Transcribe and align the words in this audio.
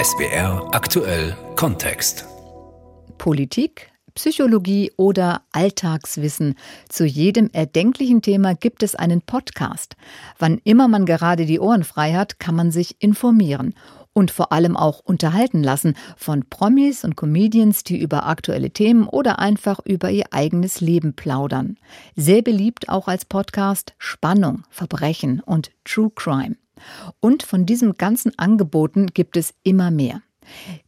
SBR 0.00 0.68
aktuell 0.70 1.36
Kontext. 1.56 2.24
Politik, 3.18 3.90
Psychologie 4.14 4.92
oder 4.96 5.42
Alltagswissen. 5.50 6.54
Zu 6.88 7.04
jedem 7.04 7.50
erdenklichen 7.52 8.22
Thema 8.22 8.54
gibt 8.54 8.84
es 8.84 8.94
einen 8.94 9.22
Podcast. 9.22 9.96
Wann 10.38 10.60
immer 10.62 10.86
man 10.86 11.04
gerade 11.04 11.46
die 11.46 11.58
Ohren 11.58 11.82
frei 11.82 12.12
hat, 12.12 12.38
kann 12.38 12.54
man 12.54 12.70
sich 12.70 13.02
informieren 13.02 13.74
und 14.12 14.30
vor 14.30 14.52
allem 14.52 14.76
auch 14.76 15.00
unterhalten 15.00 15.64
lassen 15.64 15.94
von 16.16 16.44
Promis 16.48 17.02
und 17.02 17.16
Comedians, 17.16 17.82
die 17.82 18.00
über 18.00 18.24
aktuelle 18.24 18.70
Themen 18.70 19.08
oder 19.08 19.40
einfach 19.40 19.80
über 19.84 20.12
ihr 20.12 20.26
eigenes 20.30 20.80
Leben 20.80 21.14
plaudern. 21.14 21.76
Sehr 22.14 22.42
beliebt 22.42 22.88
auch 22.88 23.08
als 23.08 23.24
Podcast 23.24 23.94
Spannung, 23.98 24.62
Verbrechen 24.70 25.40
und 25.40 25.72
True 25.84 26.12
Crime. 26.14 26.54
Und 27.20 27.42
von 27.42 27.66
diesen 27.66 27.94
ganzen 27.94 28.38
Angeboten 28.38 29.08
gibt 29.08 29.36
es 29.36 29.54
immer 29.62 29.90
mehr. 29.90 30.22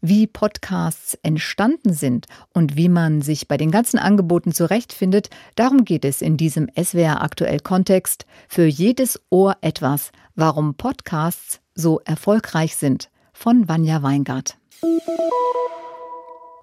Wie 0.00 0.26
Podcasts 0.26 1.18
entstanden 1.22 1.92
sind 1.92 2.26
und 2.54 2.76
wie 2.76 2.88
man 2.88 3.22
sich 3.22 3.48
bei 3.48 3.56
den 3.56 3.70
ganzen 3.70 3.98
Angeboten 3.98 4.52
zurechtfindet, 4.52 5.30
darum 5.54 5.84
geht 5.84 6.04
es 6.04 6.22
in 6.22 6.36
diesem 6.36 6.68
SWR 6.80 7.22
aktuell 7.22 7.60
Kontext. 7.60 8.26
Für 8.48 8.66
jedes 8.66 9.20
Ohr 9.30 9.56
etwas, 9.60 10.12
warum 10.34 10.74
Podcasts 10.74 11.60
so 11.74 12.00
erfolgreich 12.04 12.76
sind. 12.76 13.10
Von 13.32 13.68
Vanja 13.68 14.02
Weingart. 14.02 14.58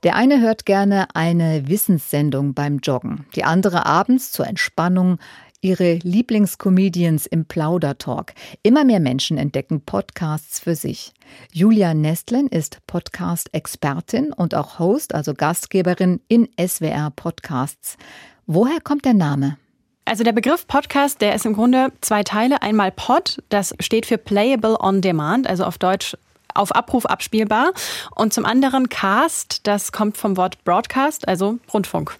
Der 0.03 0.15
eine 0.15 0.39
hört 0.39 0.65
gerne 0.65 1.07
eine 1.15 1.67
Wissenssendung 1.67 2.53
beim 2.53 2.77
Joggen, 2.77 3.25
die 3.35 3.43
andere 3.43 3.87
abends 3.87 4.31
zur 4.31 4.45
Entspannung 4.45 5.17
ihre 5.61 5.95
Lieblingscomedians 5.95 7.25
im 7.25 7.45
Plaudertalk. 7.45 8.33
Immer 8.63 8.83
mehr 8.83 8.99
Menschen 8.99 9.37
entdecken 9.37 9.81
Podcasts 9.81 10.59
für 10.59 10.75
sich. 10.75 11.13
Julia 11.51 11.93
Nestlen 11.93 12.47
ist 12.47 12.79
Podcast-Expertin 12.87 14.33
und 14.33 14.55
auch 14.55 14.79
Host, 14.79 15.15
also 15.15 15.33
Gastgeberin 15.33 16.21
in 16.27 16.47
SWR 16.59 17.11
Podcasts. 17.15 17.97
Woher 18.45 18.79
kommt 18.81 19.05
der 19.05 19.13
Name? 19.13 19.57
Also 20.05 20.23
der 20.23 20.31
Begriff 20.31 20.67
Podcast, 20.67 21.21
der 21.21 21.35
ist 21.35 21.45
im 21.45 21.53
Grunde 21.53 21.91
zwei 22.01 22.23
Teile. 22.23 22.61
Einmal 22.61 22.91
Pod, 22.91 23.43
das 23.49 23.73
steht 23.79 24.05
für 24.05 24.17
Playable 24.17 24.79
on 24.79 25.01
Demand, 25.01 25.47
also 25.47 25.65
auf 25.65 25.77
Deutsch 25.77 26.15
auf 26.53 26.73
Abruf 26.73 27.05
abspielbar. 27.05 27.71
Und 28.15 28.33
zum 28.33 28.45
anderen 28.45 28.89
Cast, 28.89 29.67
das 29.67 29.91
kommt 29.91 30.17
vom 30.17 30.37
Wort 30.37 30.63
Broadcast, 30.63 31.27
also 31.27 31.59
Rundfunk. 31.73 32.17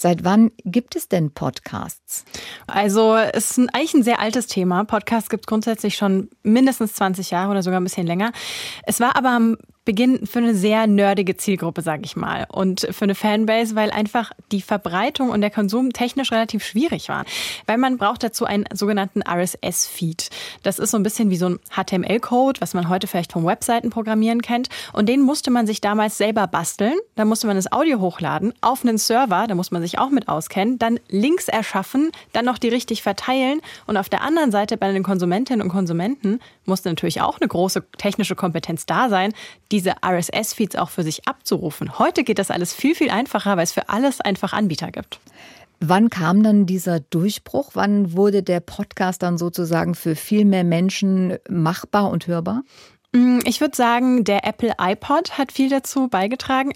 Seit 0.00 0.24
wann 0.24 0.50
gibt 0.64 0.96
es 0.96 1.08
denn 1.08 1.30
Podcasts? 1.34 2.24
Also 2.66 3.16
es 3.16 3.58
ist 3.58 3.58
eigentlich 3.74 3.92
ein 3.92 4.02
sehr 4.02 4.18
altes 4.18 4.46
Thema. 4.46 4.84
Podcasts 4.84 5.28
gibt 5.28 5.44
es 5.44 5.46
grundsätzlich 5.46 5.94
schon 5.96 6.30
mindestens 6.42 6.94
20 6.94 7.30
Jahre 7.30 7.50
oder 7.50 7.62
sogar 7.62 7.78
ein 7.78 7.84
bisschen 7.84 8.06
länger. 8.06 8.32
Es 8.84 8.98
war 9.00 9.14
aber 9.14 9.56
Beginn 9.90 10.24
für 10.24 10.38
eine 10.38 10.54
sehr 10.54 10.86
nerdige 10.86 11.36
Zielgruppe, 11.36 11.82
sage 11.82 12.02
ich 12.04 12.14
mal, 12.14 12.46
und 12.48 12.86
für 12.92 13.02
eine 13.02 13.16
Fanbase, 13.16 13.74
weil 13.74 13.90
einfach 13.90 14.30
die 14.52 14.62
Verbreitung 14.62 15.30
und 15.30 15.40
der 15.40 15.50
Konsum 15.50 15.92
technisch 15.92 16.30
relativ 16.30 16.64
schwierig 16.64 17.08
war. 17.08 17.24
Weil 17.66 17.76
man 17.76 17.98
braucht 17.98 18.22
dazu 18.22 18.44
einen 18.44 18.66
sogenannten 18.72 19.20
RSS-Feed. 19.20 20.30
Das 20.62 20.78
ist 20.78 20.92
so 20.92 20.96
ein 20.96 21.02
bisschen 21.02 21.30
wie 21.30 21.36
so 21.36 21.48
ein 21.48 21.58
HTML-Code, 21.70 22.60
was 22.60 22.72
man 22.72 22.88
heute 22.88 23.08
vielleicht 23.08 23.32
vom 23.32 23.44
Webseitenprogrammieren 23.44 24.42
kennt. 24.42 24.68
Und 24.92 25.08
den 25.08 25.22
musste 25.22 25.50
man 25.50 25.66
sich 25.66 25.80
damals 25.80 26.16
selber 26.16 26.46
basteln. 26.46 26.94
Da 27.16 27.24
musste 27.24 27.48
man 27.48 27.56
das 27.56 27.72
Audio 27.72 27.98
hochladen 27.98 28.54
auf 28.60 28.84
einen 28.84 28.96
Server, 28.96 29.48
da 29.48 29.56
muss 29.56 29.72
man 29.72 29.82
sich 29.82 29.98
auch 29.98 30.10
mit 30.10 30.28
auskennen, 30.28 30.78
dann 30.78 31.00
Links 31.08 31.48
erschaffen, 31.48 32.12
dann 32.32 32.44
noch 32.44 32.58
die 32.58 32.68
richtig 32.68 33.02
verteilen. 33.02 33.60
Und 33.88 33.96
auf 33.96 34.08
der 34.08 34.22
anderen 34.22 34.52
Seite 34.52 34.76
bei 34.76 34.92
den 34.92 35.02
Konsumentinnen 35.02 35.62
und 35.62 35.68
Konsumenten 35.68 36.38
musste 36.64 36.90
natürlich 36.90 37.20
auch 37.20 37.40
eine 37.40 37.48
große 37.48 37.84
technische 37.98 38.36
Kompetenz 38.36 38.86
da 38.86 39.08
sein, 39.08 39.34
diese 39.80 39.94
RSS-Feeds 40.04 40.76
auch 40.76 40.90
für 40.90 41.02
sich 41.02 41.26
abzurufen. 41.26 41.98
Heute 41.98 42.22
geht 42.22 42.38
das 42.38 42.50
alles 42.50 42.74
viel, 42.74 42.94
viel 42.94 43.10
einfacher, 43.10 43.56
weil 43.56 43.64
es 43.64 43.72
für 43.72 43.88
alles 43.88 44.20
einfach 44.20 44.52
Anbieter 44.52 44.90
gibt. 44.90 45.20
Wann 45.80 46.10
kam 46.10 46.42
dann 46.42 46.66
dieser 46.66 47.00
Durchbruch? 47.00 47.70
Wann 47.72 48.12
wurde 48.12 48.42
der 48.42 48.60
Podcast 48.60 49.22
dann 49.22 49.38
sozusagen 49.38 49.94
für 49.94 50.14
viel 50.14 50.44
mehr 50.44 50.64
Menschen 50.64 51.38
machbar 51.48 52.10
und 52.10 52.26
hörbar? 52.26 52.62
Mm, 53.12 53.40
ich 53.44 53.60
würde 53.60 53.76
sagen, 53.76 54.22
der 54.22 54.46
Apple 54.46 54.74
iPod 54.78 55.36
hat 55.36 55.50
viel 55.50 55.68
dazu 55.68 56.06
beigetragen, 56.06 56.72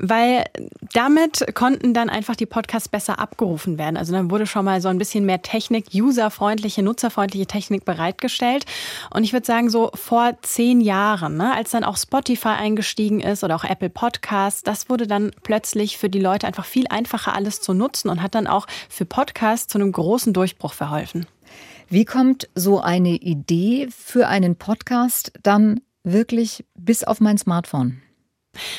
weil 0.00 0.44
damit 0.92 1.54
konnten 1.54 1.94
dann 1.94 2.10
einfach 2.10 2.34
die 2.34 2.46
Podcasts 2.46 2.88
besser 2.88 3.20
abgerufen 3.20 3.78
werden. 3.78 3.96
Also 3.96 4.12
dann 4.12 4.28
wurde 4.30 4.46
schon 4.46 4.64
mal 4.64 4.80
so 4.80 4.88
ein 4.88 4.98
bisschen 4.98 5.24
mehr 5.24 5.40
Technik, 5.42 5.86
userfreundliche, 5.94 6.82
nutzerfreundliche 6.82 7.46
Technik 7.46 7.84
bereitgestellt. 7.84 8.64
Und 9.14 9.22
ich 9.22 9.32
würde 9.32 9.46
sagen, 9.46 9.70
so 9.70 9.92
vor 9.94 10.36
zehn 10.42 10.80
Jahren, 10.80 11.36
ne, 11.36 11.54
als 11.54 11.70
dann 11.70 11.84
auch 11.84 11.96
Spotify 11.96 12.48
eingestiegen 12.48 13.20
ist 13.20 13.44
oder 13.44 13.54
auch 13.54 13.64
Apple 13.64 13.90
Podcasts, 13.90 14.64
das 14.64 14.90
wurde 14.90 15.06
dann 15.06 15.30
plötzlich 15.44 15.96
für 15.96 16.10
die 16.10 16.20
Leute 16.20 16.48
einfach 16.48 16.64
viel 16.64 16.88
einfacher 16.88 17.36
alles 17.36 17.60
zu 17.60 17.72
nutzen 17.72 18.08
und 18.08 18.20
hat 18.20 18.34
dann 18.34 18.48
auch 18.48 18.66
für 18.88 19.04
Podcasts 19.04 19.68
zu 19.68 19.78
einem 19.78 19.92
großen 19.92 20.32
Durchbruch 20.32 20.72
verholfen. 20.72 21.26
Wie 21.90 22.04
kommt 22.04 22.50
so 22.54 22.80
eine 22.80 23.14
Idee 23.14 23.88
für 23.90 24.28
einen 24.28 24.56
Podcast 24.56 25.32
dann 25.42 25.80
wirklich 26.04 26.66
bis 26.74 27.02
auf 27.02 27.18
mein 27.18 27.38
Smartphone? 27.38 28.02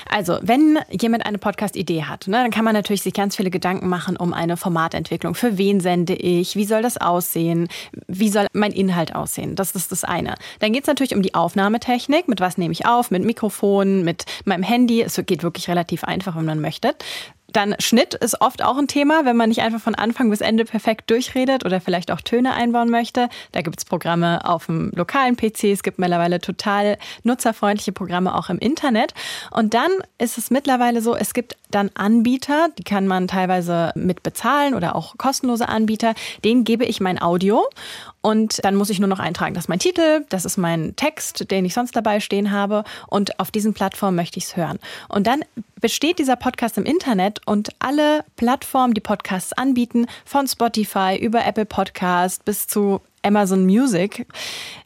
Also, 0.07 0.37
wenn 0.43 0.77
jemand 0.91 1.25
eine 1.25 1.39
Podcast-Idee 1.39 2.03
hat, 2.03 2.27
ne, 2.27 2.37
dann 2.37 2.51
kann 2.51 2.65
man 2.65 2.73
natürlich 2.73 3.01
sich 3.01 3.13
ganz 3.13 3.35
viele 3.35 3.49
Gedanken 3.49 3.87
machen 3.87 4.15
um 4.15 4.31
eine 4.31 4.57
Formatentwicklung. 4.57 5.33
Für 5.33 5.57
wen 5.57 5.79
sende 5.79 6.13
ich? 6.13 6.55
Wie 6.55 6.65
soll 6.65 6.83
das 6.83 6.97
aussehen? 6.97 7.67
Wie 8.07 8.29
soll 8.29 8.45
mein 8.53 8.73
Inhalt 8.73 9.15
aussehen? 9.15 9.55
Das 9.55 9.71
ist 9.71 9.91
das 9.91 10.03
eine. 10.03 10.35
Dann 10.59 10.73
geht 10.73 10.83
es 10.83 10.87
natürlich 10.87 11.15
um 11.15 11.23
die 11.23 11.33
Aufnahmetechnik. 11.33 12.27
Mit 12.27 12.41
was 12.41 12.59
nehme 12.59 12.73
ich 12.73 12.85
auf? 12.85 13.09
Mit 13.09 13.23
Mikrofon, 13.23 14.03
mit 14.03 14.25
meinem 14.45 14.63
Handy. 14.63 15.01
Es 15.01 15.19
geht 15.25 15.41
wirklich 15.41 15.67
relativ 15.67 16.03
einfach, 16.03 16.35
wenn 16.35 16.45
man 16.45 16.59
möchte. 16.59 16.93
Dann 17.53 17.75
Schnitt 17.79 18.13
ist 18.13 18.41
oft 18.41 18.63
auch 18.63 18.77
ein 18.77 18.87
Thema, 18.87 19.25
wenn 19.25 19.35
man 19.35 19.49
nicht 19.49 19.61
einfach 19.61 19.81
von 19.81 19.95
Anfang 19.95 20.29
bis 20.29 20.41
Ende 20.41 20.65
perfekt 20.65 21.09
durchredet 21.09 21.65
oder 21.65 21.81
vielleicht 21.81 22.11
auch 22.11 22.21
Töne 22.21 22.53
einbauen 22.53 22.89
möchte. 22.89 23.29
Da 23.51 23.61
gibt 23.61 23.79
es 23.79 23.85
Programme 23.85 24.47
auf 24.47 24.67
dem 24.67 24.91
lokalen 24.95 25.35
PC. 25.35 25.65
Es 25.65 25.83
gibt 25.83 25.99
mittlerweile 25.99 26.39
total 26.39 26.97
nutzerfreundliche 27.23 27.91
Programme 27.91 28.35
auch 28.35 28.49
im 28.49 28.59
Internet. 28.59 29.13
Und 29.51 29.73
dann 29.73 29.91
ist 30.17 30.37
es 30.37 30.51
mittlerweile 30.51 31.01
so, 31.01 31.15
es 31.15 31.33
gibt 31.33 31.55
dann 31.69 31.91
Anbieter, 31.93 32.69
die 32.77 32.83
kann 32.83 33.07
man 33.07 33.27
teilweise 33.27 33.91
mit 33.95 34.23
bezahlen 34.23 34.73
oder 34.73 34.95
auch 34.95 35.17
kostenlose 35.17 35.69
Anbieter. 35.69 36.13
Denen 36.43 36.63
gebe 36.63 36.85
ich 36.85 36.99
mein 36.99 37.21
Audio 37.21 37.65
und 38.21 38.63
dann 38.63 38.75
muss 38.75 38.89
ich 38.89 38.99
nur 38.99 39.07
noch 39.07 39.19
eintragen, 39.19 39.53
das 39.53 39.65
ist 39.65 39.69
mein 39.69 39.79
Titel, 39.79 40.25
das 40.29 40.45
ist 40.45 40.57
mein 40.57 40.95
Text, 40.95 41.51
den 41.51 41.65
ich 41.65 41.73
sonst 41.73 41.95
dabei 41.95 42.19
stehen 42.19 42.51
habe 42.51 42.83
und 43.07 43.39
auf 43.39 43.51
diesen 43.51 43.73
Plattformen 43.73 44.15
möchte 44.15 44.37
ich 44.37 44.45
es 44.45 44.57
hören. 44.57 44.79
Und 45.07 45.27
dann 45.27 45.43
besteht 45.79 46.19
dieser 46.19 46.35
Podcast 46.35 46.77
im 46.77 46.85
Internet 46.85 47.41
und 47.45 47.69
alle 47.79 48.25
Plattformen, 48.35 48.93
die 48.93 49.01
Podcasts 49.01 49.53
anbieten, 49.53 50.07
von 50.25 50.47
Spotify 50.47 51.17
über 51.17 51.45
Apple 51.45 51.65
Podcast 51.65 52.43
bis 52.45 52.67
zu 52.67 53.01
Amazon 53.23 53.65
Music, 53.65 54.27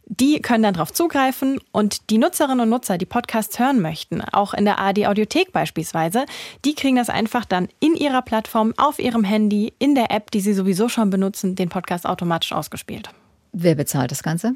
die 0.05 0.41
können 0.41 0.63
dann 0.63 0.73
darauf 0.73 0.94
zugreifen 0.94 1.59
und 1.71 2.09
die 2.09 2.17
Nutzerinnen 2.17 2.61
und 2.61 2.69
Nutzer, 2.69 2.97
die 2.97 3.05
Podcasts 3.05 3.57
hören 3.59 3.81
möchten, 3.81 4.21
auch 4.21 4.53
in 4.53 4.66
der 4.66 4.79
AD 4.79 5.07
Audiothek 5.07 5.51
beispielsweise, 5.51 6.25
die 6.66 6.75
kriegen 6.75 6.97
das 6.97 7.09
einfach 7.09 7.45
dann 7.45 7.69
in 7.79 7.95
ihrer 7.95 8.21
Plattform, 8.21 8.73
auf 8.77 8.99
ihrem 8.99 9.23
Handy, 9.23 9.73
in 9.79 9.95
der 9.95 10.11
App, 10.11 10.31
die 10.31 10.41
sie 10.41 10.53
sowieso 10.53 10.89
schon 10.89 11.09
benutzen, 11.09 11.55
den 11.55 11.69
Podcast 11.69 12.05
automatisch 12.05 12.51
ausgespielt. 12.53 13.09
Wer 13.53 13.75
bezahlt 13.75 14.11
das 14.11 14.23
Ganze? 14.23 14.55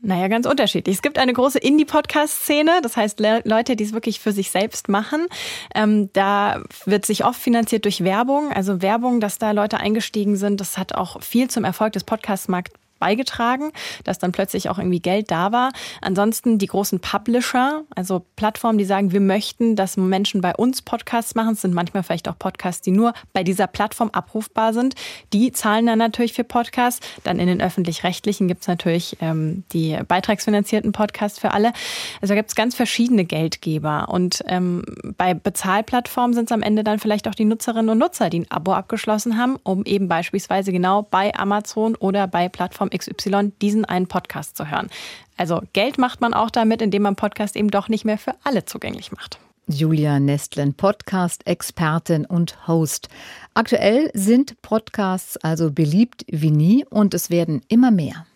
Naja, 0.00 0.28
ganz 0.28 0.46
unterschiedlich. 0.46 0.96
Es 0.96 1.02
gibt 1.02 1.18
eine 1.18 1.32
große 1.32 1.58
Indie-Podcast-Szene, 1.58 2.80
das 2.82 2.96
heißt 2.96 3.18
Le 3.18 3.42
Leute, 3.44 3.74
die 3.74 3.82
es 3.82 3.92
wirklich 3.92 4.20
für 4.20 4.30
sich 4.30 4.50
selbst 4.50 4.88
machen. 4.88 5.26
Ähm, 5.74 6.10
da 6.12 6.62
wird 6.84 7.04
sich 7.04 7.24
oft 7.24 7.40
finanziert 7.40 7.84
durch 7.84 8.04
Werbung. 8.04 8.52
Also 8.52 8.80
Werbung, 8.80 9.18
dass 9.18 9.38
da 9.38 9.50
Leute 9.50 9.78
eingestiegen 9.78 10.36
sind, 10.36 10.60
das 10.60 10.78
hat 10.78 10.94
auch 10.94 11.20
viel 11.20 11.50
zum 11.50 11.64
Erfolg 11.64 11.94
des 11.94 12.04
Podcast-Markts 12.04 12.72
beigetragen, 12.98 13.72
dass 14.04 14.18
dann 14.18 14.32
plötzlich 14.32 14.68
auch 14.68 14.78
irgendwie 14.78 15.00
Geld 15.00 15.30
da 15.30 15.52
war. 15.52 15.72
Ansonsten 16.00 16.58
die 16.58 16.66
großen 16.66 17.00
Publisher, 17.00 17.82
also 17.94 18.24
Plattformen, 18.36 18.78
die 18.78 18.84
sagen, 18.84 19.12
wir 19.12 19.20
möchten, 19.20 19.76
dass 19.76 19.96
Menschen 19.96 20.40
bei 20.40 20.54
uns 20.54 20.82
Podcasts 20.82 21.34
machen. 21.34 21.52
Es 21.54 21.60
sind 21.62 21.74
manchmal 21.74 22.02
vielleicht 22.02 22.28
auch 22.28 22.38
Podcasts, 22.38 22.82
die 22.82 22.90
nur 22.90 23.12
bei 23.32 23.44
dieser 23.44 23.66
Plattform 23.66 24.10
abrufbar 24.10 24.72
sind. 24.72 24.94
Die 25.32 25.52
zahlen 25.52 25.86
dann 25.86 25.98
natürlich 25.98 26.32
für 26.32 26.44
Podcasts. 26.44 27.06
Dann 27.24 27.38
in 27.38 27.46
den 27.46 27.60
öffentlich-rechtlichen 27.60 28.48
gibt 28.48 28.62
es 28.62 28.68
natürlich 28.68 29.16
ähm, 29.20 29.64
die 29.72 29.98
beitragsfinanzierten 30.06 30.92
Podcasts 30.92 31.38
für 31.38 31.52
alle. 31.52 31.72
Also 32.20 32.34
gibt 32.34 32.48
es 32.48 32.54
ganz 32.54 32.74
verschiedene 32.74 33.24
Geldgeber. 33.24 34.08
Und 34.08 34.42
ähm, 34.46 34.84
bei 35.16 35.34
Bezahlplattformen 35.34 36.34
sind 36.34 36.46
es 36.46 36.52
am 36.52 36.62
Ende 36.62 36.84
dann 36.84 36.98
vielleicht 36.98 37.28
auch 37.28 37.34
die 37.34 37.44
Nutzerinnen 37.44 37.90
und 37.90 37.98
Nutzer, 37.98 38.30
die 38.30 38.40
ein 38.40 38.50
Abo 38.50 38.72
abgeschlossen 38.72 39.38
haben, 39.38 39.56
um 39.62 39.84
eben 39.84 40.08
beispielsweise 40.08 40.72
genau 40.72 41.02
bei 41.02 41.34
Amazon 41.34 41.94
oder 41.96 42.26
bei 42.26 42.48
Plattformen 42.48 42.87
Plattform 42.88 43.16
XY 43.16 43.52
diesen 43.60 43.84
einen 43.84 44.06
Podcast 44.06 44.56
zu 44.56 44.70
hören. 44.70 44.88
Also 45.36 45.62
Geld 45.72 45.98
macht 45.98 46.20
man 46.20 46.34
auch 46.34 46.50
damit, 46.50 46.82
indem 46.82 47.02
man 47.02 47.16
Podcast 47.16 47.56
eben 47.56 47.70
doch 47.70 47.88
nicht 47.88 48.04
mehr 48.04 48.18
für 48.18 48.34
alle 48.44 48.64
zugänglich 48.64 49.12
macht. 49.12 49.38
Julia 49.70 50.18
Nestlen, 50.18 50.72
Podcast-Expertin 50.72 52.24
und 52.24 52.66
Host. 52.66 53.08
Aktuell 53.52 54.10
sind 54.14 54.60
Podcasts 54.62 55.36
also 55.38 55.70
beliebt 55.70 56.24
wie 56.26 56.50
nie 56.50 56.86
und 56.88 57.12
es 57.12 57.28
werden 57.28 57.60
immer 57.68 57.90
mehr. 57.90 58.26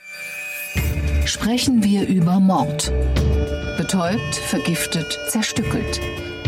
Sprechen 1.24 1.82
wir 1.82 2.06
über 2.06 2.38
Mord. 2.38 2.92
betäubt, 3.78 4.34
vergiftet, 4.34 5.18
zerstückelt. 5.28 6.00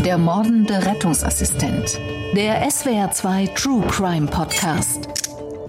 Der 0.04 0.18
mordende 0.18 0.84
Rettungsassistent. 0.84 1.98
Der 2.36 2.68
SWR2 2.68 3.54
True 3.54 3.86
Crime 3.88 4.26
Podcast. 4.26 5.08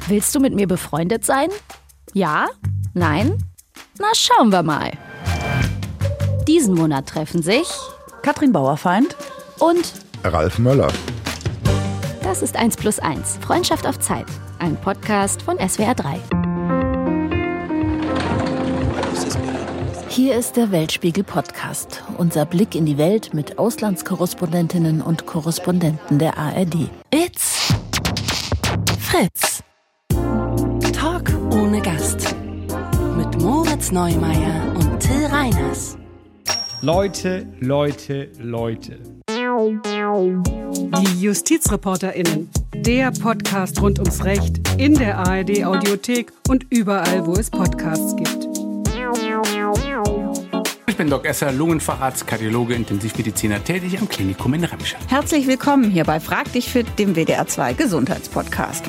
Willst 0.08 0.36
du 0.36 0.40
mit 0.40 0.54
mir 0.54 0.68
befreundet 0.68 1.24
sein? 1.24 1.50
Ja? 2.16 2.48
Nein? 2.94 3.44
Na, 4.00 4.08
schauen 4.14 4.50
wir 4.50 4.64
mal. 4.64 4.90
Diesen 6.48 6.74
Monat 6.74 7.08
treffen 7.08 7.42
sich 7.44 7.68
Katrin 8.22 8.54
Bauerfeind 8.54 9.18
und 9.60 9.92
Ralf 10.24 10.58
Möller. 10.58 10.88
Das 12.24 12.42
ist 12.42 12.56
1 12.56 12.78
plus 12.78 13.00
1. 13.00 13.40
Freundschaft 13.42 13.86
auf 13.86 14.00
Zeit. 14.00 14.28
Ein 14.60 14.78
Podcast 14.78 15.42
von 15.42 15.58
SWR3. 15.58 16.20
Hier 20.08 20.38
ist 20.38 20.56
der 20.56 20.72
Weltspiegel 20.72 21.26
Podcast. 21.26 22.02
Unser 22.18 22.46
Blick 22.46 22.76
in 22.76 22.86
die 22.86 22.98
Welt 22.98 23.34
mit 23.34 23.60
Auslandskorrespondentinnen 23.60 25.02
und 25.02 25.26
Korrespondenten 25.26 26.18
der 26.18 26.38
ARD. 26.38 26.90
It's 27.12 27.74
Fritz. 29.02 29.55
Ohne 31.76 31.84
Gast. 31.84 32.34
Mit 33.18 33.42
Moritz 33.42 33.92
Neumeier 33.92 34.74
und 34.76 34.98
Till 35.02 35.26
Reiners. 35.26 35.98
Leute, 36.82 37.48
Leute, 37.60 38.30
Leute. 38.40 38.98
Die 41.00 41.22
JustizreporterInnen. 41.22 42.50
Der 42.76 43.12
Podcast 43.12 43.82
rund 43.82 44.00
ums 44.00 44.24
Recht 44.24 44.62
in 44.78 44.94
der 44.94 45.18
ARD 45.18 45.66
Audiothek 45.66 46.32
und 46.48 46.66
überall, 46.70 47.26
wo 47.26 47.34
es 47.34 47.50
Podcasts 47.50 48.16
gibt. 48.16 48.48
Ich 50.88 50.96
bin 50.96 51.10
Doc 51.10 51.26
Esser, 51.26 51.52
Lungenfacharzt, 51.52 52.26
Kardiologe, 52.26 52.74
Intensivmediziner, 52.74 53.62
tätig 53.62 54.00
am 54.00 54.08
Klinikum 54.08 54.54
in 54.54 54.64
Remscheid. 54.64 55.02
Herzlich 55.10 55.46
willkommen 55.46 55.92
hier 55.92 56.06
bei 56.06 56.22
Frag 56.22 56.50
dich 56.54 56.70
fit, 56.70 56.88
dem 56.98 57.16
WDR2 57.16 57.74
Gesundheitspodcast. 57.74 58.86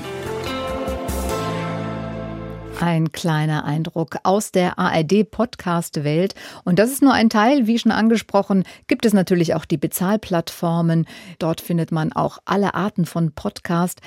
Ein 2.81 3.11
kleiner 3.11 3.65
Eindruck 3.65 4.19
aus 4.23 4.53
der 4.53 4.79
ARD-Podcast-Welt. 4.79 6.35
Und 6.65 6.79
das 6.79 6.91
ist 6.91 7.03
nur 7.03 7.15
ein 7.15 7.31
Teil. 7.31 7.67
Wie 7.67 7.79
schon 7.79 7.91
angesprochen, 7.91 8.65
gibt 8.87 9.07
es 9.07 9.15
natürlich 9.15 9.55
auch 9.55 9.65
die 9.65 9.79
Bezahlplattformen. 9.79 11.07
Dort 11.39 11.63
findet 11.63 11.91
man 11.91 12.13
auch 12.13 12.39
alle 12.45 12.75
Arten 12.75 13.07
von 13.07 13.33
Podcast. 13.33 14.01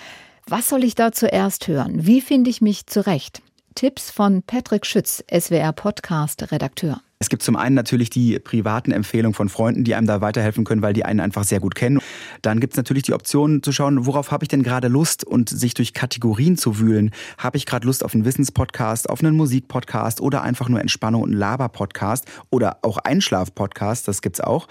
Was 0.48 0.70
soll 0.70 0.84
ich 0.84 0.94
da 0.94 1.12
zuerst 1.12 1.68
hören? 1.68 2.06
Wie 2.06 2.22
finde 2.22 2.50
ich 2.52 2.62
mich 2.62 2.86
zurecht? 2.86 3.42
Tipps 3.74 4.12
von 4.12 4.44
Patrick 4.44 4.86
Schütz, 4.86 5.24
SWR-Podcast-Redakteur. 5.32 7.02
Es 7.22 7.28
gibt 7.28 7.44
zum 7.44 7.58
einen 7.58 7.76
natürlich 7.76 8.10
die 8.10 8.40
privaten 8.40 8.94
Empfehlungen 8.94 9.34
von 9.34 9.50
Freunden, 9.50 9.84
die 9.84 9.94
einem 9.94 10.08
da 10.08 10.22
weiterhelfen 10.22 10.64
können, 10.64 10.82
weil 10.82 10.94
die 10.94 11.04
einen 11.04 11.20
einfach 11.20 11.44
sehr 11.44 11.60
gut 11.60 11.76
kennen. 11.76 12.00
Dann 12.42 12.62
gibt 12.62 12.72
es 12.72 12.78
natürlich 12.78 13.04
die 13.04 13.12
Option 13.12 13.62
zu 13.62 13.74
schauen, 13.74 14.06
worauf 14.06 14.32
habe 14.32 14.46
ich 14.46 14.48
denn 14.48 14.64
gerade 14.64 14.88
Lust 14.88 15.26
und 15.26 15.50
sich 15.50 15.74
durch 15.74 15.94
Kategorien 15.94 16.56
zu 16.56 16.80
wühlen. 16.80 17.12
Habe 17.38 17.58
ich 17.58 17.66
gerade 17.66 17.86
Lust 17.86 18.06
auf 18.06 18.14
einen 18.14 18.24
Wissenspodcast, 18.24 19.10
auf 19.10 19.20
einen 19.20 19.36
Musikpodcast 19.36 20.22
oder 20.22 20.44
einfach 20.44 20.70
nur 20.70 20.80
Entspannung 20.80 21.24
und 21.24 21.34
Laber-Podcast 21.34 22.26
oder 22.52 22.78
auch 22.84 22.98
Einschlaf-Podcast, 22.98 24.08
das 24.08 24.22
gibt's 24.22 24.40
auch. 24.40 24.70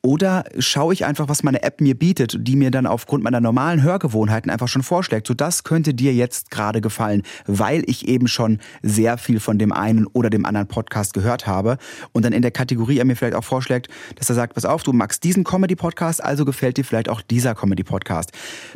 Oder 0.00 0.44
schaue 0.60 0.94
ich 0.94 1.04
einfach, 1.04 1.28
was 1.28 1.42
meine 1.42 1.64
App 1.64 1.80
mir 1.80 1.98
bietet, 1.98 2.36
die 2.38 2.54
mir 2.54 2.70
dann 2.70 2.86
aufgrund 2.86 3.24
meiner 3.24 3.40
normalen 3.40 3.82
Hörgewohnheiten 3.82 4.48
einfach 4.48 4.68
schon 4.68 4.84
vorschlägt. 4.84 5.26
So, 5.26 5.34
das 5.34 5.64
könnte 5.64 5.92
dir 5.92 6.14
jetzt 6.14 6.52
gerade 6.52 6.80
gefallen, 6.80 7.24
weil 7.46 7.82
ich 7.86 8.06
eben 8.06 8.28
schon 8.28 8.58
sehr 8.80 9.18
viel 9.18 9.40
von 9.40 9.58
dem 9.58 9.72
einen 9.72 10.06
oder 10.06 10.30
dem 10.30 10.46
anderen 10.46 10.68
Podcast 10.68 11.14
gehört 11.14 11.48
habe. 11.48 11.78
Und 12.12 12.24
dann 12.24 12.32
in 12.32 12.42
der 12.42 12.52
Kategorie 12.52 12.98
er 12.98 13.04
mir 13.04 13.16
vielleicht 13.16 13.34
auch 13.34 13.42
vorschlägt, 13.42 13.88
dass 14.14 14.28
er 14.28 14.36
sagt, 14.36 14.54
pass 14.54 14.64
auf, 14.64 14.84
du 14.84 14.92
magst 14.92 15.24
diesen 15.24 15.42
Comedy-Podcast, 15.42 16.22
also 16.22 16.44
gefällt 16.44 16.76
dir 16.76 16.84
vielleicht 16.84 17.08
auch 17.08 17.20
dieser 17.20 17.56
Comedy-Podcast. 17.56 18.30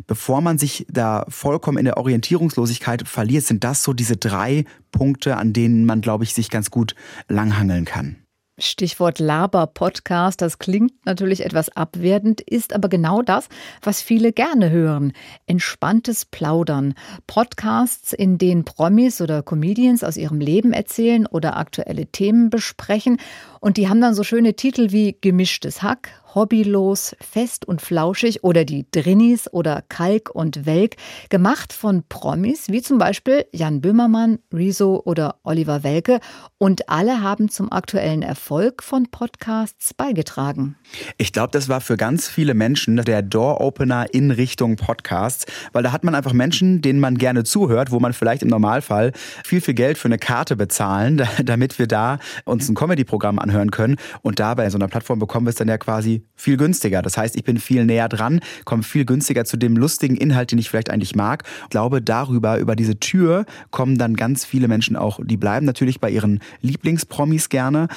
Bevor 0.07 0.41
man 0.41 0.57
sich 0.57 0.85
da 0.89 1.25
vollkommen 1.29 1.77
in 1.77 1.85
der 1.85 1.95
Orientierungslosigkeit 1.95 3.07
verliert, 3.07 3.45
sind 3.45 3.63
das 3.63 3.81
so 3.81 3.93
diese 3.93 4.17
drei 4.17 4.65
Punkte, 4.91 5.37
an 5.37 5.53
denen 5.53 5.85
man, 5.85 6.01
glaube 6.01 6.25
ich, 6.25 6.33
sich 6.33 6.49
ganz 6.49 6.69
gut 6.69 6.95
langhangeln 7.29 7.85
kann. 7.85 8.22
Stichwort 8.59 9.17
Laber-Podcast, 9.17 10.41
das 10.41 10.59
klingt 10.59 11.05
natürlich 11.05 11.43
etwas 11.43 11.75
abwertend, 11.75 12.39
ist 12.39 12.73
aber 12.73 12.87
genau 12.87 13.23
das, 13.23 13.49
was 13.81 14.01
viele 14.01 14.31
gerne 14.31 14.69
hören. 14.69 15.13
Entspanntes 15.47 16.25
Plaudern. 16.25 16.93
Podcasts, 17.25 18.13
in 18.13 18.37
denen 18.37 18.63
Promis 18.63 19.21
oder 19.21 19.41
Comedians 19.41 20.03
aus 20.03 20.17
ihrem 20.17 20.39
Leben 20.39 20.71
erzählen 20.71 21.25
oder 21.25 21.57
aktuelle 21.57 22.05
Themen 22.05 22.51
besprechen. 22.51 23.17
Und 23.59 23.77
die 23.77 23.89
haben 23.89 24.01
dann 24.01 24.13
so 24.13 24.23
schöne 24.23 24.53
Titel 24.53 24.91
wie 24.91 25.17
Gemischtes 25.19 25.81
Hack, 25.81 26.09
Hobbylos, 26.35 27.15
Fest 27.19 27.65
und 27.65 27.81
Flauschig 27.81 28.43
oder 28.43 28.65
die 28.65 28.85
Drinnis 28.89 29.51
oder 29.51 29.83
Kalk 29.87 30.29
und 30.33 30.65
Welk, 30.65 30.95
gemacht 31.29 31.73
von 31.73 32.03
Promis 32.09 32.69
wie 32.69 32.81
zum 32.81 32.97
Beispiel 32.97 33.45
Jan 33.53 33.81
Böhmermann, 33.81 34.39
Rezo 34.51 35.01
oder 35.05 35.35
Oliver 35.43 35.83
Welke. 35.83 36.19
Und 36.57 36.89
alle 36.89 37.21
haben 37.21 37.49
zum 37.49 37.71
aktuellen 37.71 38.21
Erfolg 38.21 38.83
von 38.83 39.07
Podcasts 39.11 39.93
beigetragen. 39.93 40.75
Ich 41.17 41.33
glaube, 41.33 41.51
das 41.51 41.69
war 41.69 41.81
für 41.81 41.97
ganz 41.97 42.27
viele 42.27 42.53
Menschen 42.53 42.97
der 42.97 43.21
Door-Opener 43.21 44.13
in 44.13 44.31
Richtung 44.31 44.75
Podcasts, 44.75 45.45
weil 45.71 45.83
da 45.83 45.91
hat 45.91 46.03
man 46.03 46.15
einfach 46.15 46.33
Menschen, 46.33 46.81
denen 46.81 46.99
man 46.99 47.17
gerne 47.17 47.43
zuhört, 47.43 47.91
wo 47.91 47.99
man 47.99 48.13
vielleicht 48.13 48.41
im 48.41 48.49
Normalfall 48.49 49.11
viel, 49.43 49.61
viel 49.61 49.73
Geld 49.73 49.97
für 49.97 50.07
eine 50.07 50.17
Karte 50.17 50.55
bezahlen, 50.55 51.21
damit 51.43 51.79
wir 51.79 51.87
da 51.87 52.19
uns 52.45 52.69
ein 52.69 52.75
Comedy-Programm 52.75 53.39
anhören 53.39 53.71
können. 53.71 53.97
Und 54.21 54.39
da 54.39 54.53
bei 54.55 54.69
so 54.69 54.77
einer 54.77 54.87
Plattform 54.87 55.19
bekommen 55.19 55.45
wir 55.45 55.51
es 55.51 55.55
dann 55.55 55.67
ja 55.67 55.77
quasi 55.77 56.22
viel 56.35 56.57
günstiger. 56.57 57.01
Das 57.01 57.17
heißt, 57.17 57.35
ich 57.35 57.43
bin 57.43 57.57
viel 57.57 57.85
näher 57.85 58.09
dran, 58.09 58.41
komme 58.65 58.83
viel 58.83 59.05
günstiger 59.05 59.45
zu 59.45 59.57
dem 59.57 59.77
lustigen 59.77 60.15
Inhalt, 60.15 60.51
den 60.51 60.59
ich 60.59 60.69
vielleicht 60.69 60.89
eigentlich 60.89 61.15
mag. 61.15 61.43
Ich 61.63 61.69
glaube, 61.69 62.01
darüber, 62.01 62.57
über 62.57 62.75
diese 62.75 62.99
Tür 62.99 63.45
kommen 63.71 63.97
dann 63.97 64.15
ganz 64.15 64.45
viele 64.45 64.67
Menschen 64.67 64.95
auch, 64.95 65.19
die 65.23 65.37
bleiben 65.37 65.65
natürlich 65.65 65.99
bei 65.99 66.09
ihren 66.09 66.39
Lieblingspromis 66.61 67.49
gerne, 67.49 67.87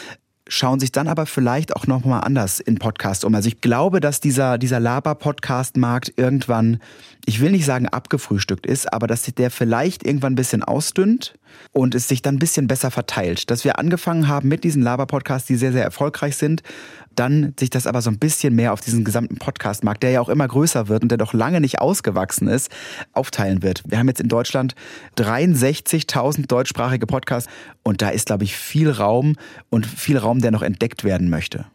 schauen 0.49 0.79
sich 0.79 0.93
dann 0.93 1.09
aber 1.09 1.27
vielleicht 1.27 1.75
auch 1.75 1.87
noch 1.87 2.05
mal 2.05 2.21
anders 2.21 2.61
in 2.61 2.79
Podcast 2.79 3.25
um. 3.25 3.35
Also 3.35 3.49
ich 3.49 3.61
glaube, 3.61 4.01
dass 4.01 4.21
dieser, 4.21 4.59
dieser 4.59 4.81
Laber-Podcast-Markt 4.81 6.15
irgendwann, 6.17 6.79
ich 7.25 7.41
will 7.41 7.51
nicht 7.51 7.65
sagen 7.65 7.89
abgefrühstückt 7.89 8.67
ist, 8.67 8.93
aber 8.93 9.07
dass 9.07 9.23
der 9.23 9.51
vielleicht 9.51 10.05
irgendwann 10.05 10.35
ein 10.35 10.37
bisschen 10.37 10.63
ausdünnt 10.63 11.35
und 11.73 11.95
es 11.95 12.07
sich 12.07 12.23
dann 12.23 12.37
ein 12.37 12.39
bisschen 12.39 12.69
besser 12.69 12.91
verteilt. 12.91 13.51
Dass 13.51 13.65
wir 13.65 13.79
angefangen 13.79 14.29
haben 14.29 14.49
mit 14.49 14.63
diesen 14.63 14.83
Laber-Podcasts, 14.83 15.49
die 15.49 15.57
sehr, 15.57 15.73
sehr 15.73 15.85
erfolgreich 15.85 16.37
sind, 16.37 16.63
dann 17.17 17.55
sich 17.59 17.71
das 17.71 17.87
aber 17.87 18.03
so 18.03 18.11
ein 18.11 18.19
bisschen 18.19 18.55
mehr 18.55 18.73
auf 18.73 18.81
diesen 18.81 19.05
gesamten 19.05 19.37
Podcast-Markt, 19.37 20.03
der 20.03 20.11
ja 20.11 20.21
auch 20.21 20.29
immer 20.29 20.47
größer 20.47 20.89
wird 20.89 21.03
und 21.03 21.09
der 21.09 21.19
doch 21.19 21.33
lange 21.33 21.61
nicht 21.61 21.81
ausgewachsen 21.81 22.49
ist, 22.49 22.71
aufteilen 23.13 23.63
wird. 23.63 23.83
Wir 23.87 23.99
haben 23.99 24.09
jetzt 24.09 24.21
in 24.21 24.29
Deutschland 24.29 24.75
63.000 25.19 26.47
deutschsprachige 26.47 27.07
Podcasts 27.07 27.51
und 27.83 28.03
da 28.03 28.11
ist, 28.11 28.27
glaube 28.27 28.45
ich, 28.45 28.57
viel 28.57 28.91
Raum 28.91 29.37
und 29.71 29.87
viel 29.87 30.19
Raum, 30.19 30.41
der 30.41 30.51
noch 30.51 30.63
entdeckt 30.63 31.05
werden 31.05 31.29
möchte. 31.29 31.67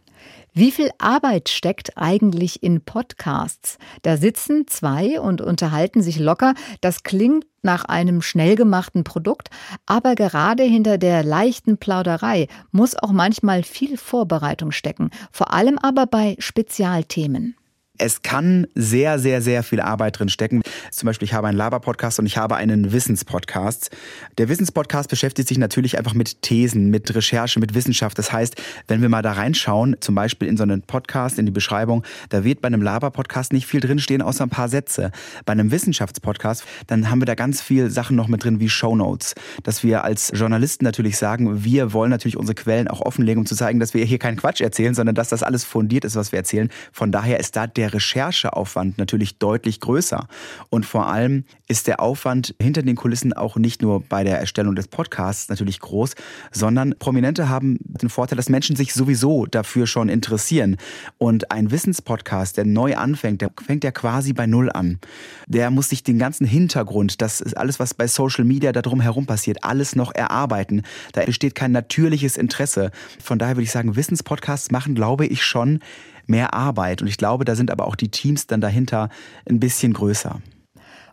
Wie 0.54 0.74
viel 0.74 0.90
Arbeit 0.98 1.48
steckt 1.48 1.98
eigentlich 1.98 2.62
in 2.62 2.84
Podcasts? 2.84 3.78
Da 4.02 4.18
sitzen 4.18 4.68
zwei 4.68 5.22
und 5.22 5.40
unterhalten 5.40 6.02
sich 6.02 6.20
locker. 6.20 6.56
Das 6.82 7.04
klingt 7.04 7.46
nach 7.62 7.86
einem 7.86 8.22
schnell 8.22 8.58
gemachten 8.58 9.06
Produkt, 9.06 9.50
aber 9.86 10.16
gerade 10.16 10.64
hinter 10.64 10.98
der 10.98 11.24
leichten 11.24 11.78
Plauderei 11.78 12.48
muss 12.72 12.98
auch 12.98 13.14
manchmal 13.14 13.64
viel 13.64 13.96
Vorbereitung 13.96 14.72
stecken, 14.72 15.12
vor 15.32 15.54
allem 15.54 15.78
aber 15.78 16.06
bei 16.06 16.36
Spezialthemen 16.40 17.56
es 18.02 18.24
kann 18.24 18.68
sehr, 18.74 19.20
sehr, 19.20 19.42
sehr 19.42 19.64
viel 19.64 19.80
Arbeit 19.80 20.20
drin 20.20 20.30
stecken. 20.30 20.64
Zum 20.90 21.08
Beispiel, 21.08 21.28
ich 21.28 21.34
habe 21.34 21.48
einen 21.48 21.58
Laber-Podcast 21.58 22.20
und 22.20 22.26
ich 22.26 22.38
habe 22.38 22.56
einen 22.56 22.92
Wissenspodcast. 22.92 23.92
Der 24.38 24.50
Wissenspodcast 24.50 25.10
beschäftigt 25.10 25.48
sich 25.48 25.58
natürlich 25.58 25.98
einfach 25.98 26.14
mit 26.14 26.42
Thesen, 26.42 26.90
mit 26.90 27.14
Recherche, 27.14 27.60
mit 27.60 27.74
Wissenschaft. 27.74 28.18
Das 28.18 28.32
heißt, 28.32 28.62
wenn 28.88 29.02
wir 29.02 29.10
mal 29.10 29.22
da 29.22 29.34
reinschauen, 29.34 29.96
zum 30.00 30.16
Beispiel 30.16 30.48
in 30.48 30.58
so 30.58 30.64
einen 30.64 30.82
Podcast, 30.82 31.40
in 31.40 31.46
die 31.46 31.52
Beschreibung, 31.52 32.04
da 32.30 32.44
wird 32.44 32.62
bei 32.62 32.68
einem 32.68 32.82
Laber-Podcast 32.82 33.54
nicht 33.54 33.68
viel 33.68 33.80
drinstehen, 33.80 34.22
außer 34.22 34.46
ein 34.46 34.50
paar 34.50 34.70
Sätze. 34.70 35.12
Bei 35.46 35.52
einem 35.52 35.72
Wissenschaftspodcast, 35.72 36.64
dann 36.88 37.10
haben 37.10 37.22
wir 37.22 37.26
da 37.26 37.36
ganz 37.36 37.62
viel 37.62 37.90
Sachen 37.90 38.16
noch 38.16 38.28
mit 38.28 38.44
drin 38.44 38.60
wie 38.60 38.70
Shownotes. 38.70 39.36
Dass 39.64 39.84
wir 39.84 40.04
als 40.04 40.32
Journalisten 40.34 40.86
natürlich 40.86 41.18
sagen, 41.18 41.64
wir 41.64 41.94
wollen 41.94 42.10
natürlich 42.10 42.38
unsere 42.38 42.56
Quellen 42.56 42.88
auch 42.88 43.02
offenlegen, 43.02 43.42
um 43.42 43.46
zu 43.46 43.56
zeigen, 43.56 43.80
dass 43.80 43.94
wir 43.94 44.06
hier 44.06 44.20
keinen 44.20 44.38
Quatsch 44.38 44.62
erzählen, 44.62 44.94
sondern 44.94 45.16
dass 45.16 45.30
das 45.30 45.44
alles 45.44 45.64
fundiert 45.64 46.06
ist, 46.06 46.16
was 46.16 46.32
wir 46.32 46.40
erzählen. 46.40 46.70
Von 46.92 47.12
daher 47.12 47.40
ist 47.40 47.56
da 47.56 47.68
der 47.68 47.94
Rechercheaufwand 47.94 48.98
natürlich 48.98 49.38
deutlich 49.38 49.80
größer. 49.80 50.28
Und 50.74 50.86
vor 50.86 51.08
allem 51.08 51.44
ist 51.68 51.88
der 51.88 52.00
Aufwand 52.00 52.56
hinter 52.60 52.82
den 52.82 52.96
Kulissen 52.96 53.34
auch 53.34 53.58
nicht 53.58 53.82
nur 53.82 54.02
bei 54.02 54.24
der 54.24 54.40
Erstellung 54.40 54.74
des 54.74 54.88
Podcasts 54.88 55.50
natürlich 55.50 55.82
groß, 55.82 56.16
sondern 56.50 56.96
Prominente 56.98 57.50
haben 57.50 57.78
den 57.82 58.08
Vorteil, 58.08 58.38
dass 58.38 58.48
Menschen 58.48 58.78
sich 58.78 58.94
sowieso 58.94 59.46
dafür 59.46 59.86
schon 59.86 60.08
interessieren. 60.08 60.78
Und 61.18 61.52
ein 61.52 61.72
Wissenspodcast, 61.72 62.56
der 62.56 62.64
neu 62.64 62.96
anfängt, 62.96 63.42
der 63.42 63.52
fängt 63.62 63.84
ja 63.84 63.92
quasi 63.92 64.32
bei 64.32 64.48
Null 64.48 64.72
an. 64.72 65.00
Der 65.46 65.72
muss 65.72 65.90
sich 65.90 66.04
den 66.04 66.18
ganzen 66.18 66.48
Hintergrund, 66.48 67.22
das 67.22 67.42
ist 67.42 67.58
alles, 67.58 67.82
was 67.82 67.94
bei 67.94 68.08
Social 68.08 68.46
Media 68.46 68.72
da 68.72 68.82
drum 68.82 69.02
herum 69.02 69.26
passiert, 69.26 69.66
alles 69.66 69.98
noch 69.98 70.16
erarbeiten. 70.16 70.84
Da 71.12 71.26
besteht 71.26 71.54
kein 71.54 71.74
natürliches 71.74 72.38
Interesse. 72.38 72.92
Von 73.22 73.40
daher 73.40 73.58
würde 73.58 73.64
ich 73.64 73.72
sagen, 73.72 73.98
Wissenspodcasts 73.98 74.72
machen, 74.72 74.96
glaube 74.96 75.26
ich, 75.26 75.44
schon 75.44 75.80
mehr 76.28 76.54
Arbeit. 76.54 77.02
Und 77.02 77.10
ich 77.10 77.18
glaube, 77.18 77.44
da 77.44 77.56
sind 77.56 77.72
aber 77.72 77.88
auch 77.88 77.98
die 77.98 78.10
Teams 78.10 78.48
dann 78.48 78.62
dahinter 78.62 79.10
ein 79.50 79.60
bisschen 79.60 79.92
größer. 79.92 80.42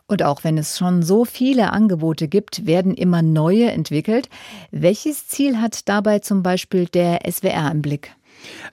Und 0.09 0.23
auch 0.23 0.43
wenn 0.43 0.57
es 0.57 0.77
schon 0.77 1.03
so 1.03 1.23
viele 1.23 1.71
Angebote 1.71 2.27
gibt, 2.27 2.65
werden 2.65 2.95
immer 2.95 3.21
neue 3.21 3.71
entwickelt. 3.71 4.27
Welches 4.71 5.27
Ziel 5.27 5.61
hat 5.61 5.87
dabei 5.87 6.17
zum 6.17 6.41
Beispiel 6.41 6.87
der 6.87 7.19
SWR 7.29 7.71
im 7.71 7.83
Blick? 7.83 8.11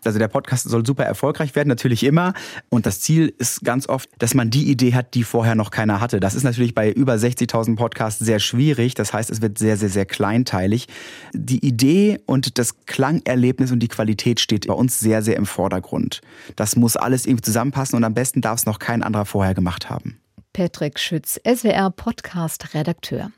Also 0.02 0.18
der 0.18 0.28
Podcast 0.28 0.66
soll 0.68 0.86
super 0.86 1.04
erfolgreich 1.04 1.54
werden, 1.54 1.68
natürlich 1.68 2.04
immer. 2.04 2.32
Und 2.70 2.86
das 2.86 3.00
Ziel 3.00 3.34
ist 3.36 3.64
ganz 3.64 3.86
oft, 3.86 4.08
dass 4.18 4.32
man 4.32 4.48
die 4.48 4.70
Idee 4.70 4.94
hat, 4.94 5.12
die 5.12 5.24
vorher 5.24 5.54
noch 5.54 5.70
keiner 5.70 6.00
hatte. 6.00 6.20
Das 6.20 6.34
ist 6.34 6.44
natürlich 6.44 6.74
bei 6.74 6.90
über 6.90 7.14
60.000 7.14 7.76
Podcasts 7.76 8.24
sehr 8.24 8.38
schwierig. 8.38 8.94
Das 8.94 9.12
heißt, 9.12 9.28
es 9.28 9.42
wird 9.42 9.58
sehr, 9.58 9.76
sehr, 9.76 9.90
sehr 9.90 10.06
kleinteilig. 10.06 10.86
Die 11.34 11.66
Idee 11.66 12.18
und 12.24 12.58
das 12.58 12.86
Klangerlebnis 12.86 13.72
und 13.72 13.80
die 13.80 13.88
Qualität 13.88 14.40
steht 14.40 14.68
bei 14.68 14.74
uns 14.74 15.00
sehr, 15.00 15.20
sehr 15.20 15.36
im 15.36 15.44
Vordergrund. 15.44 16.22
Das 16.54 16.76
muss 16.76 16.96
alles 16.96 17.26
irgendwie 17.26 17.42
zusammenpassen 17.42 17.96
und 17.96 18.04
am 18.04 18.14
besten 18.14 18.40
darf 18.40 18.60
es 18.60 18.66
noch 18.66 18.78
kein 18.78 19.02
anderer 19.02 19.26
vorher 19.26 19.52
gemacht 19.52 19.90
haben. 19.90 20.18
Patrick 20.56 20.98
Schütz, 20.98 21.38
SWR 21.46 21.90
Podcast 21.90 22.72
Redakteur. 22.72 23.30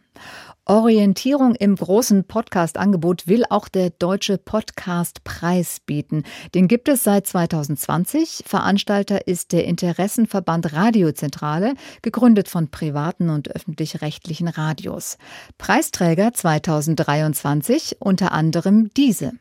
Orientierung 0.66 1.56
im 1.56 1.75
großen 1.75 2.22
Podcast-Angebot 2.22 3.26
will 3.26 3.42
auch 3.50 3.66
der 3.66 3.90
Deutsche 3.90 4.38
Podcast-Preis 4.38 5.80
bieten. 5.84 6.22
Den 6.54 6.68
gibt 6.68 6.88
es 6.88 7.02
seit 7.02 7.26
2020. 7.26 8.44
Veranstalter 8.46 9.26
ist 9.26 9.50
der 9.50 9.64
Interessenverband 9.64 10.72
Radiozentrale, 10.72 11.75
gegründet 12.02 12.46
von 12.46 12.70
privaten 12.70 13.30
und 13.30 13.50
öffentlich-rechtlichen 13.50 14.46
Radios. 14.46 15.18
Preisträger 15.58 16.32
2023 16.32 17.96
unter 17.98 18.30
anderem 18.30 18.90
diese. 18.96 19.32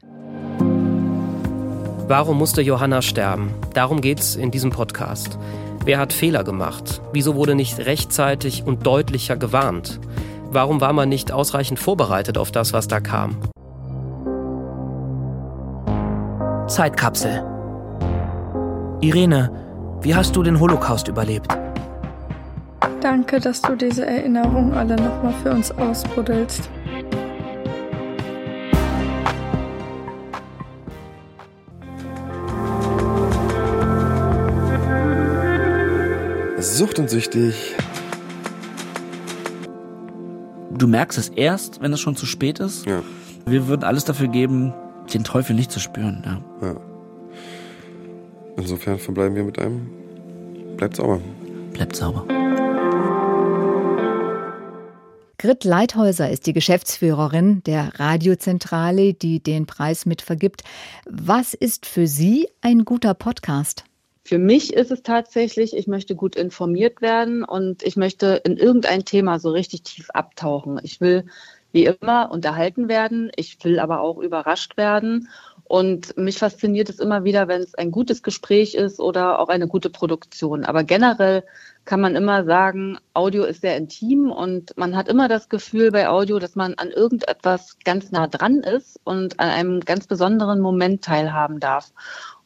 Warum 2.07 2.39
musste 2.39 2.63
Johanna 2.63 3.03
sterben? 3.03 3.53
Darum 3.75 4.01
geht's 4.01 4.35
in 4.35 4.49
diesem 4.49 4.71
Podcast. 4.71 5.37
Wer 5.87 5.99
hat 5.99 6.11
Fehler 6.11 6.43
gemacht? 6.43 7.01
Wieso 7.13 7.35
wurde 7.35 7.55
nicht 7.55 7.79
rechtzeitig 7.79 8.67
und 8.67 8.85
deutlicher 8.85 9.37
gewarnt? 9.37 10.01
Warum 10.51 10.81
war 10.81 10.91
man 10.91 11.07
nicht 11.07 11.31
ausreichend 11.31 11.79
vorbereitet 11.79 12.37
auf 12.37 12.51
das, 12.51 12.73
was 12.73 12.89
da 12.89 12.99
kam? 12.99 13.37
Zeitkapsel. 16.67 17.41
Irene, 18.99 19.49
wie 20.01 20.13
hast 20.13 20.35
du 20.35 20.43
den 20.43 20.59
Holocaust 20.59 21.07
überlebt? 21.07 21.47
Danke, 22.99 23.39
dass 23.39 23.61
du 23.61 23.77
diese 23.77 24.05
Erinnerungen 24.05 24.73
alle 24.73 24.97
nochmal 24.97 25.33
für 25.41 25.51
uns 25.51 25.71
ausbuddelst. 25.71 26.69
Sucht 36.57 36.99
und 36.99 37.09
süchtig 37.09 37.75
du 40.77 40.87
merkst 40.87 41.17
es 41.17 41.29
erst, 41.29 41.81
wenn 41.81 41.93
es 41.93 41.99
schon 41.99 42.15
zu 42.15 42.25
spät 42.25 42.59
ist. 42.59 42.85
Ja. 42.85 43.03
Wir 43.45 43.67
würden 43.67 43.83
alles 43.83 44.05
dafür 44.05 44.27
geben, 44.27 44.73
den 45.13 45.23
Teufel 45.23 45.55
nicht 45.55 45.71
zu 45.71 45.79
spüren. 45.79 46.23
Ja. 46.25 46.67
ja. 46.67 46.75
Insofern 48.57 48.99
verbleiben 48.99 49.35
wir 49.35 49.43
mit 49.43 49.59
einem 49.59 49.89
Bleibt 50.77 50.97
sauber. 50.97 51.19
Bleibt 51.73 51.95
sauber. 51.95 52.25
Grit 55.39 55.63
Leithäuser 55.63 56.29
ist 56.29 56.47
die 56.47 56.53
Geschäftsführerin 56.53 57.63
der 57.63 57.99
Radiozentrale, 57.99 59.13
die 59.13 59.39
den 59.39 59.65
Preis 59.65 60.05
mitvergibt. 60.05 60.63
Was 61.07 61.53
ist 61.53 61.85
für 61.85 62.07
Sie 62.07 62.47
ein 62.61 62.85
guter 62.85 63.13
Podcast? 63.13 63.86
Für 64.27 64.39
mich 64.39 64.73
ist 64.73 64.91
es 64.91 65.03
tatsächlich, 65.03 65.73
ich 65.73 65.87
möchte 65.87 66.13
gut 66.13 66.35
informiert 66.35 67.01
werden 67.01 67.45
und 67.45 67.81
ich 67.83 67.95
möchte 67.95 68.41
in 68.43 68.57
irgendein 68.57 69.05
Thema 69.05 69.39
so 69.39 69.51
richtig 69.51 69.83
tief 69.83 70.09
abtauchen. 70.09 70.81
Ich 70.83 70.99
will 70.99 71.27
wie 71.71 71.85
immer 71.85 72.29
unterhalten 72.29 72.89
werden, 72.89 73.31
ich 73.37 73.63
will 73.63 73.79
aber 73.79 74.01
auch 74.01 74.17
überrascht 74.17 74.75
werden. 74.75 75.29
Und 75.63 76.17
mich 76.17 76.39
fasziniert 76.39 76.89
es 76.89 76.99
immer 76.99 77.23
wieder, 77.23 77.47
wenn 77.47 77.61
es 77.61 77.73
ein 77.75 77.89
gutes 77.89 78.21
Gespräch 78.21 78.75
ist 78.75 78.99
oder 78.99 79.39
auch 79.39 79.47
eine 79.47 79.67
gute 79.69 79.89
Produktion. 79.89 80.65
Aber 80.65 80.83
generell 80.83 81.45
kann 81.85 82.01
man 82.01 82.17
immer 82.17 82.43
sagen, 82.43 82.97
Audio 83.13 83.45
ist 83.45 83.61
sehr 83.61 83.77
intim 83.77 84.29
und 84.29 84.75
man 84.75 84.97
hat 84.97 85.07
immer 85.07 85.29
das 85.29 85.47
Gefühl 85.47 85.91
bei 85.91 86.09
Audio, 86.09 86.37
dass 86.39 86.57
man 86.57 86.73
an 86.73 86.91
irgendetwas 86.91 87.77
ganz 87.85 88.11
nah 88.11 88.27
dran 88.27 88.59
ist 88.59 88.99
und 89.05 89.39
an 89.39 89.49
einem 89.49 89.79
ganz 89.79 90.05
besonderen 90.05 90.59
Moment 90.59 91.01
teilhaben 91.01 91.61
darf. 91.61 91.93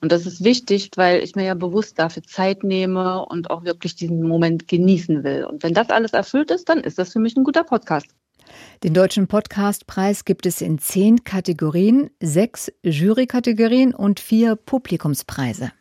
Und 0.01 0.11
das 0.11 0.25
ist 0.25 0.43
wichtig, 0.43 0.89
weil 0.95 1.23
ich 1.23 1.35
mir 1.35 1.45
ja 1.45 1.53
bewusst 1.53 1.99
dafür 1.99 2.23
Zeit 2.23 2.63
nehme 2.63 3.23
und 3.25 3.51
auch 3.51 3.63
wirklich 3.63 3.95
diesen 3.95 4.23
Moment 4.27 4.67
genießen 4.67 5.23
will. 5.23 5.45
Und 5.45 5.61
wenn 5.61 5.75
das 5.75 5.89
alles 5.89 6.13
erfüllt 6.13 6.49
ist, 6.49 6.69
dann 6.69 6.79
ist 6.79 6.97
das 6.97 7.13
für 7.13 7.19
mich 7.19 7.37
ein 7.37 7.43
guter 7.43 7.63
Podcast. 7.63 8.07
Den 8.83 8.95
Deutschen 8.95 9.27
Podcastpreis 9.27 10.25
gibt 10.25 10.47
es 10.47 10.61
in 10.61 10.79
zehn 10.79 11.23
Kategorien, 11.23 12.09
sechs 12.19 12.71
Jurykategorien 12.83 13.93
und 13.93 14.19
vier 14.19 14.55
Publikumspreise. 14.55 15.71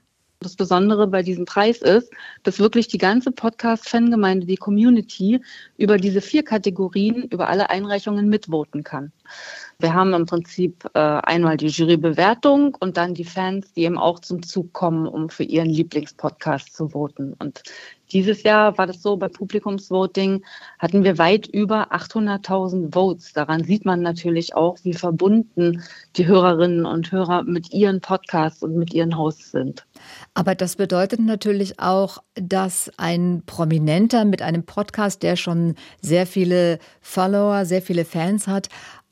Das 0.42 0.56
Besondere 0.56 1.06
bei 1.06 1.22
diesem 1.22 1.44
Preis 1.44 1.78
ist, 1.78 2.10
dass 2.44 2.58
wirklich 2.58 2.88
die 2.88 2.96
ganze 2.96 3.30
Podcast-Fangemeinde, 3.30 4.46
die 4.46 4.56
Community 4.56 5.40
über 5.76 5.98
diese 5.98 6.22
vier 6.22 6.42
Kategorien, 6.44 7.24
über 7.24 7.48
alle 7.48 7.68
Einreichungen 7.68 8.28
mitvoten 8.28 8.82
kann. 8.82 9.12
Wir 9.80 9.94
haben 9.94 10.12
im 10.14 10.26
Prinzip 10.26 10.84
äh, 10.94 10.98
einmal 10.98 11.56
die 11.56 11.68
Jurybewertung 11.68 12.76
und 12.80 12.96
dann 12.96 13.14
die 13.14 13.24
Fans, 13.24 13.72
die 13.72 13.84
eben 13.84 13.98
auch 13.98 14.20
zum 14.20 14.42
Zug 14.42 14.72
kommen, 14.72 15.06
um 15.06 15.30
für 15.30 15.44
ihren 15.44 15.70
Lieblingspodcast 15.70 16.74
zu 16.74 16.90
voten. 16.90 17.34
Und 17.38 17.62
dieses 18.12 18.42
Jahr 18.42 18.76
war 18.76 18.86
das 18.86 19.02
so, 19.02 19.16
bei 19.16 19.28
Publikumsvoting 19.28 20.42
hatten 20.80 21.04
wir 21.04 21.18
weit 21.18 21.46
über 21.46 21.92
800.000 21.92 22.92
Votes. 22.92 23.32
Daran 23.32 23.62
sieht 23.62 23.84
man 23.84 24.00
natürlich 24.00 24.54
auch, 24.54 24.78
wie 24.82 24.94
verbunden 24.94 25.82
die 26.16 26.26
Hörerinnen 26.26 26.86
und 26.86 27.12
Hörer 27.12 27.44
mit 27.44 27.72
ihren 27.72 28.00
Podcasts 28.00 28.62
und 28.64 28.76
mit 28.76 28.92
ihren 28.92 29.16
Hosts 29.16 29.52
sind. 29.52 29.86
Aber 30.34 30.56
das 30.56 30.76
bedeutet 30.76 31.20
natürlich 31.20 31.78
auch, 31.78 32.18
dass 32.34 32.90
ein 32.96 33.42
Prominenter 33.46 34.24
mit 34.24 34.42
einem 34.42 34.64
Podcast, 34.64 35.22
der 35.22 35.36
schon 35.36 35.76
sehr 36.00 36.26
viele 36.26 36.78
Follower, 37.00 37.64
sehr 37.64 37.82
viele 37.82 38.04
Fans 38.04 38.48
hat, 38.48 38.68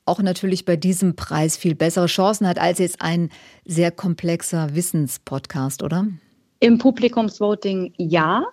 auch 0.09 0.21
natürlich 0.21 0.65
bei 0.65 0.75
diesem 0.75 1.15
Preis 1.15 1.55
viel 1.55 1.75
bessere 1.75 2.07
Chancen 2.07 2.47
hat 2.47 2.59
als 2.59 2.79
jetzt 2.79 3.01
ein 3.01 3.29
sehr 3.65 3.91
komplexer 3.91 4.75
Wissenspodcast, 4.75 5.83
oder? 5.83 6.07
Im 6.59 6.77
Publikumsvoting 6.77 7.93
ja. 7.97 8.43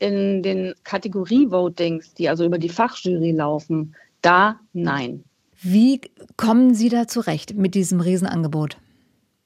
In 0.00 0.44
den 0.44 0.74
Kategorie-Votings, 0.84 2.14
die 2.14 2.28
also 2.28 2.44
über 2.44 2.58
die 2.58 2.68
Fachjury 2.68 3.32
laufen, 3.32 3.96
da 4.22 4.60
nein. 4.72 5.24
Wie 5.60 6.00
kommen 6.36 6.72
Sie 6.74 6.88
da 6.88 7.08
zurecht 7.08 7.56
mit 7.56 7.74
diesem 7.74 8.00
Riesenangebot? 8.00 8.76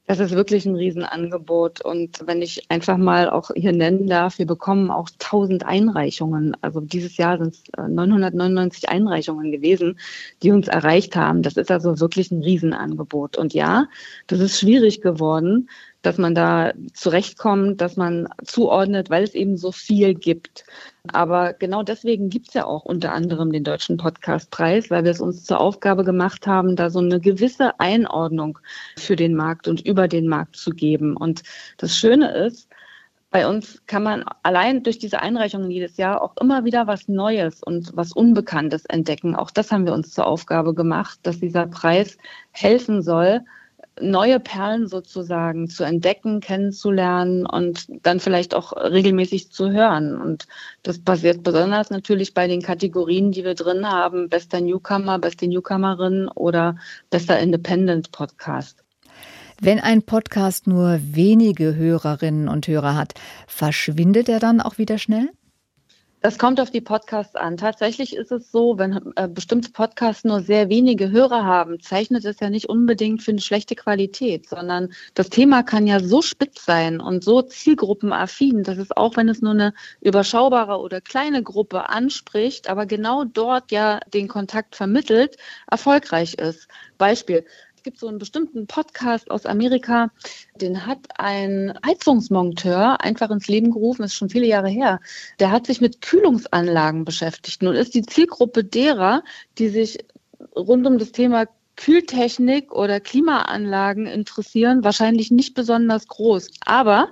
Das 0.06 0.18
ist 0.18 0.32
wirklich 0.32 0.66
ein 0.66 0.74
Riesenangebot. 0.74 1.80
Und 1.84 2.26
wenn 2.26 2.42
ich 2.42 2.68
einfach 2.70 2.96
mal 2.96 3.30
auch 3.30 3.50
hier 3.54 3.72
nennen 3.72 4.08
darf, 4.08 4.38
wir 4.38 4.46
bekommen 4.46 4.90
auch 4.90 5.08
1000 5.08 5.64
Einreichungen. 5.64 6.56
Also 6.60 6.80
dieses 6.80 7.16
Jahr 7.16 7.38
sind 7.38 7.54
es 7.54 7.62
999 7.76 8.88
Einreichungen 8.88 9.52
gewesen, 9.52 9.98
die 10.42 10.50
uns 10.50 10.66
erreicht 10.66 11.14
haben. 11.14 11.42
Das 11.42 11.56
ist 11.56 11.70
also 11.70 12.00
wirklich 12.00 12.32
ein 12.32 12.42
Riesenangebot. 12.42 13.38
Und 13.38 13.54
ja, 13.54 13.86
das 14.26 14.40
ist 14.40 14.58
schwierig 14.58 15.02
geworden, 15.02 15.68
dass 16.02 16.18
man 16.18 16.34
da 16.34 16.72
zurechtkommt, 16.92 17.80
dass 17.80 17.96
man 17.96 18.28
zuordnet, 18.44 19.08
weil 19.08 19.22
es 19.22 19.34
eben 19.34 19.56
so 19.56 19.72
viel 19.72 20.14
gibt. 20.14 20.64
Aber 21.12 21.52
genau 21.52 21.82
deswegen 21.82 22.28
gibt 22.28 22.48
es 22.48 22.54
ja 22.54 22.64
auch 22.66 22.84
unter 22.84 23.12
anderem 23.12 23.52
den 23.52 23.64
Deutschen 23.64 23.96
Podcastpreis, 23.96 24.90
weil 24.90 25.04
wir 25.04 25.12
es 25.12 25.20
uns 25.20 25.44
zur 25.44 25.60
Aufgabe 25.60 26.04
gemacht 26.04 26.46
haben, 26.46 26.76
da 26.76 26.90
so 26.90 26.98
eine 26.98 27.20
gewisse 27.20 27.78
Einordnung 27.80 28.58
für 28.98 29.16
den 29.16 29.34
Markt 29.34 29.68
und 29.68 29.80
über 29.86 30.08
den 30.08 30.28
Markt 30.28 30.56
zu 30.56 30.70
geben. 30.70 31.16
Und 31.16 31.42
das 31.78 31.96
Schöne 31.96 32.32
ist, 32.34 32.68
bei 33.30 33.48
uns 33.48 33.82
kann 33.86 34.02
man 34.02 34.24
allein 34.42 34.82
durch 34.82 34.98
diese 34.98 35.22
Einreichungen 35.22 35.70
jedes 35.70 35.96
Jahr 35.96 36.20
auch 36.20 36.36
immer 36.38 36.64
wieder 36.66 36.86
was 36.86 37.08
Neues 37.08 37.62
und 37.62 37.90
was 37.96 38.12
Unbekanntes 38.12 38.84
entdecken. 38.84 39.34
Auch 39.34 39.50
das 39.50 39.72
haben 39.72 39.86
wir 39.86 39.94
uns 39.94 40.12
zur 40.12 40.26
Aufgabe 40.26 40.74
gemacht, 40.74 41.18
dass 41.22 41.40
dieser 41.40 41.66
Preis 41.66 42.18
helfen 42.50 43.02
soll, 43.02 43.40
neue 44.00 44.40
Perlen 44.40 44.86
sozusagen 44.86 45.68
zu 45.68 45.84
entdecken, 45.84 46.40
kennenzulernen 46.40 47.46
und 47.46 47.86
dann 48.02 48.20
vielleicht 48.20 48.54
auch 48.54 48.72
regelmäßig 48.72 49.50
zu 49.50 49.70
hören. 49.70 50.20
Und 50.20 50.46
das 50.82 50.98
passiert 50.98 51.42
besonders 51.42 51.90
natürlich 51.90 52.34
bei 52.34 52.46
den 52.48 52.62
Kategorien, 52.62 53.32
die 53.32 53.44
wir 53.44 53.54
drin 53.54 53.86
haben, 53.86 54.28
bester 54.28 54.60
Newcomer, 54.60 55.18
beste 55.18 55.46
Newcomerin 55.46 56.28
oder 56.28 56.76
bester 57.10 57.38
Independent 57.38 58.12
Podcast. 58.12 58.82
Wenn 59.60 59.78
ein 59.78 60.02
Podcast 60.02 60.66
nur 60.66 60.98
wenige 61.00 61.76
Hörerinnen 61.76 62.48
und 62.48 62.66
Hörer 62.66 62.96
hat, 62.96 63.14
verschwindet 63.46 64.28
er 64.28 64.40
dann 64.40 64.60
auch 64.60 64.78
wieder 64.78 64.98
schnell? 64.98 65.28
Das 66.22 66.38
kommt 66.38 66.60
auf 66.60 66.70
die 66.70 66.80
Podcasts 66.80 67.34
an. 67.34 67.56
Tatsächlich 67.56 68.14
ist 68.14 68.30
es 68.30 68.52
so, 68.52 68.78
wenn 68.78 69.12
äh, 69.16 69.26
bestimmte 69.26 69.72
Podcasts 69.72 70.22
nur 70.22 70.40
sehr 70.40 70.68
wenige 70.68 71.10
Hörer 71.10 71.44
haben, 71.44 71.80
zeichnet 71.80 72.24
es 72.24 72.38
ja 72.38 72.48
nicht 72.48 72.68
unbedingt 72.68 73.24
für 73.24 73.32
eine 73.32 73.40
schlechte 73.40 73.74
Qualität, 73.74 74.48
sondern 74.48 74.92
das 75.14 75.30
Thema 75.30 75.64
kann 75.64 75.88
ja 75.88 75.98
so 75.98 76.22
spitz 76.22 76.64
sein 76.64 77.00
und 77.00 77.24
so 77.24 77.42
zielgruppenaffin, 77.42 78.62
dass 78.62 78.78
es 78.78 78.92
auch, 78.92 79.16
wenn 79.16 79.28
es 79.28 79.42
nur 79.42 79.50
eine 79.50 79.74
überschaubare 80.00 80.78
oder 80.78 81.00
kleine 81.00 81.42
Gruppe 81.42 81.88
anspricht, 81.88 82.70
aber 82.70 82.86
genau 82.86 83.24
dort 83.24 83.72
ja 83.72 83.98
den 84.14 84.28
Kontakt 84.28 84.76
vermittelt, 84.76 85.36
erfolgreich 85.68 86.34
ist. 86.34 86.68
Beispiel, 86.98 87.44
es 87.82 87.84
gibt 87.84 87.98
so 87.98 88.06
einen 88.06 88.20
bestimmten 88.20 88.68
Podcast 88.68 89.28
aus 89.28 89.44
Amerika, 89.44 90.12
den 90.54 90.86
hat 90.86 91.00
ein 91.18 91.76
Heizungsmonteur 91.84 93.00
einfach 93.00 93.28
ins 93.32 93.48
Leben 93.48 93.72
gerufen, 93.72 94.02
das 94.02 94.12
ist 94.12 94.18
schon 94.18 94.30
viele 94.30 94.46
Jahre 94.46 94.68
her. 94.68 95.00
Der 95.40 95.50
hat 95.50 95.66
sich 95.66 95.80
mit 95.80 96.00
Kühlungsanlagen 96.00 97.04
beschäftigt. 97.04 97.60
Nun 97.60 97.74
ist 97.74 97.96
die 97.96 98.02
Zielgruppe 98.02 98.62
derer, 98.62 99.24
die 99.58 99.68
sich 99.68 99.98
rund 100.54 100.86
um 100.86 100.96
das 100.98 101.10
Thema 101.10 101.46
Kühltechnik 101.82 102.70
oder 102.70 103.00
Klimaanlagen 103.00 104.06
interessieren, 104.06 104.84
wahrscheinlich 104.84 105.32
nicht 105.32 105.54
besonders 105.54 106.06
groß. 106.06 106.48
Aber 106.64 107.10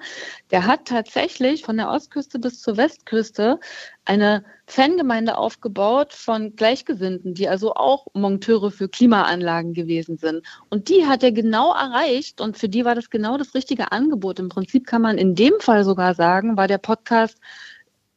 der 0.53 0.65
hat 0.65 0.85
tatsächlich 0.85 1.65
von 1.65 1.77
der 1.77 1.91
Ostküste 1.91 2.39
bis 2.39 2.61
zur 2.61 2.77
Westküste 2.77 3.59
eine 4.05 4.45
Fangemeinde 4.67 5.39
aufgebaut 5.39 6.13
von 6.13 6.55
Gleichgesinnten, 6.55 7.35
die 7.35 7.49
also 7.49 7.75
auch 7.75 8.07
Monteure 8.15 8.71
für 8.71 8.89
Klimaanlagen 8.89 9.75
gewesen 9.75 10.19
sind. 10.19 10.47
Und 10.69 10.89
die 10.89 11.05
hat 11.05 11.25
er 11.25 11.33
genau 11.33 11.75
erreicht 11.75 12.41
und 12.41 12.57
für 12.57 12.69
die 12.69 12.85
war 12.85 12.95
das 12.95 13.11
genau 13.11 13.39
das 13.39 13.55
richtige 13.55 13.91
Angebot. 13.91 14.39
Im 14.39 14.51
Prinzip 14.51 14.87
kann 14.87 15.03
man 15.03 15.19
in 15.19 15.35
dem 15.35 15.55
Fall 15.59 15.83
sogar 15.83 16.15
sagen, 16.15 16.57
war 16.57 16.69
der 16.69 16.79
Podcast 16.79 17.39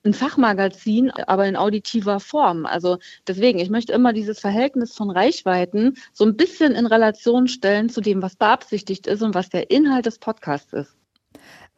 ein 0.04 0.14
Fachmagazin, 0.14 1.12
aber 1.12 1.48
in 1.48 1.56
auditiver 1.56 2.20
Form. 2.20 2.66
Also 2.66 2.98
deswegen, 3.28 3.60
ich 3.60 3.70
möchte 3.70 3.94
immer 3.94 4.14
dieses 4.14 4.40
Verhältnis 4.40 4.96
von 4.96 5.10
Reichweiten 5.10 5.96
so 6.12 6.26
ein 6.26 6.36
bisschen 6.36 6.74
in 6.74 6.86
Relation 6.86 7.48
stellen 7.48 7.90
zu 7.90 8.02
dem, 8.02 8.22
was 8.22 8.36
beabsichtigt 8.36 9.08
ist 9.08 9.22
und 9.22 9.34
was 9.34 9.50
der 9.50 9.72
Inhalt 9.72 10.06
des 10.06 10.20
Podcasts 10.20 10.74
ist. 10.74 10.96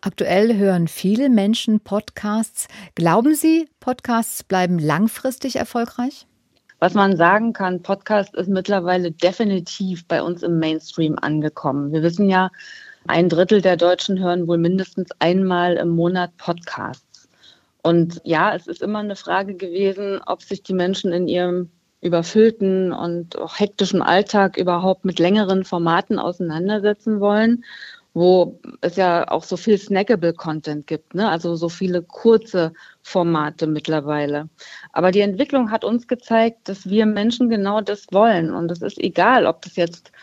Aktuell 0.01 0.57
hören 0.57 0.87
viele 0.87 1.29
Menschen 1.29 1.79
Podcasts. 1.79 2.67
Glauben 2.95 3.33
Sie, 3.33 3.67
Podcasts 3.79 4.43
bleiben 4.43 4.77
langfristig 4.79 5.55
erfolgreich? 5.55 6.27
Was 6.79 6.93
man 6.93 7.15
sagen 7.15 7.53
kann, 7.53 7.81
Podcast 7.81 8.35
ist 8.35 8.49
mittlerweile 8.49 9.11
definitiv 9.11 10.05
bei 10.07 10.21
uns 10.21 10.43
im 10.43 10.59
Mainstream 10.59 11.17
angekommen. 11.19 11.91
Wir 11.91 12.03
wissen 12.03 12.29
ja, 12.29 12.51
ein 13.07 13.29
Drittel 13.29 13.61
der 13.61 13.77
Deutschen 13.77 14.19
hören 14.19 14.47
wohl 14.47 14.57
mindestens 14.57 15.09
einmal 15.19 15.77
im 15.77 15.89
Monat 15.89 16.35
Podcasts. 16.37 17.04
Und 17.85 18.19
ja, 18.23 18.55
es 18.55 18.65
ist 18.65 18.81
immer 18.81 18.97
eine 18.97 19.15
Frage 19.15 19.53
gewesen, 19.53 20.19
ob 20.25 20.41
sich 20.41 20.63
die 20.63 20.73
Menschen 20.73 21.13
in 21.13 21.27
ihrem 21.27 21.69
überfüllten 22.01 22.91
und 22.91 23.37
auch 23.37 23.59
hektischen 23.59 24.01
Alltag 24.01 24.57
überhaupt 24.57 25.05
mit 25.05 25.19
längeren 25.19 25.63
Formaten 25.65 26.17
auseinandersetzen 26.17 27.19
wollen 27.19 27.63
wo 28.15 28.61
es 28.79 28.95
ja 28.95 29.29
auch 29.29 29.43
so 29.43 29.57
viel 29.57 29.77
snackable 29.77 30.33
Content 30.33 30.87
gibt, 30.87 31.13
ne? 31.15 31.29
also 31.29 31.57
so 31.57 31.67
viele 31.67 32.01
kurze 32.01 32.71
Formate 33.01 33.67
mittlerweile. 33.67 34.47
Aber 34.93 35.11
die 35.11 35.19
Entwicklung 35.19 35.69
hat 35.69 35.83
uns 35.83 36.07
gezeigt, 36.07 36.69
dass 36.69 36.89
wir 36.89 37.05
Menschen 37.05 37.49
genau 37.49 37.81
das 37.81 38.07
wollen. 38.11 38.53
Und 38.53 38.71
es 38.71 38.81
ist 38.81 38.97
egal, 38.99 39.45
ob 39.45 39.61
das 39.63 39.75
jetzt 39.75 40.13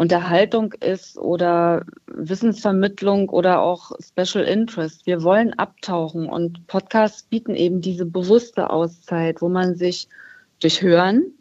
Unterhaltung 0.00 0.72
ist 0.80 1.18
oder 1.18 1.84
Wissensvermittlung 2.06 3.28
oder 3.28 3.60
auch 3.60 3.92
Special 4.00 4.42
Interest. 4.46 5.04
Wir 5.04 5.22
wollen 5.22 5.52
abtauchen 5.58 6.26
und 6.26 6.66
Podcasts 6.68 7.24
bieten 7.24 7.54
eben 7.54 7.82
diese 7.82 8.06
bewusste 8.06 8.70
Auszeit, 8.70 9.42
wo 9.42 9.50
man 9.50 9.76
sich 9.76 10.08
durch 10.60 10.80
Hören, 10.80 11.34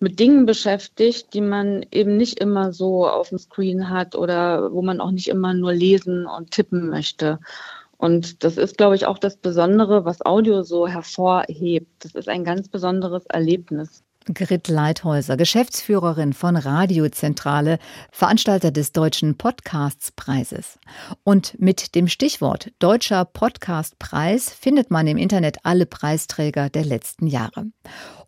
mit 0.00 0.18
Dingen 0.18 0.46
beschäftigt, 0.46 1.34
die 1.34 1.42
man 1.42 1.84
eben 1.90 2.16
nicht 2.16 2.40
immer 2.40 2.72
so 2.72 3.06
auf 3.06 3.28
dem 3.28 3.36
Screen 3.36 3.90
hat 3.90 4.14
oder 4.14 4.72
wo 4.72 4.80
man 4.80 5.02
auch 5.02 5.10
nicht 5.10 5.28
immer 5.28 5.52
nur 5.52 5.74
lesen 5.74 6.24
und 6.24 6.50
tippen 6.50 6.88
möchte. 6.88 7.38
Und 7.98 8.42
das 8.42 8.56
ist, 8.56 8.78
glaube 8.78 8.96
ich, 8.96 9.04
auch 9.04 9.18
das 9.18 9.36
Besondere, 9.36 10.06
was 10.06 10.24
Audio 10.24 10.62
so 10.62 10.88
hervorhebt. 10.88 11.90
Das 11.98 12.14
ist 12.14 12.30
ein 12.30 12.44
ganz 12.44 12.70
besonderes 12.70 13.26
Erlebnis. 13.26 14.02
Grit 14.34 14.68
Leithäuser, 14.68 15.36
Geschäftsführerin 15.36 16.32
von 16.32 16.56
Radiozentrale, 16.56 17.78
Veranstalter 18.10 18.70
des 18.70 18.92
Deutschen 18.92 19.36
Podcastspreises. 19.36 20.78
Und 21.24 21.58
mit 21.58 21.94
dem 21.94 22.08
Stichwort 22.08 22.70
Deutscher 22.78 23.24
Podcastpreis 23.24 24.50
findet 24.50 24.90
man 24.90 25.06
im 25.06 25.16
Internet 25.16 25.58
alle 25.64 25.86
Preisträger 25.86 26.70
der 26.70 26.84
letzten 26.84 27.26
Jahre. 27.26 27.66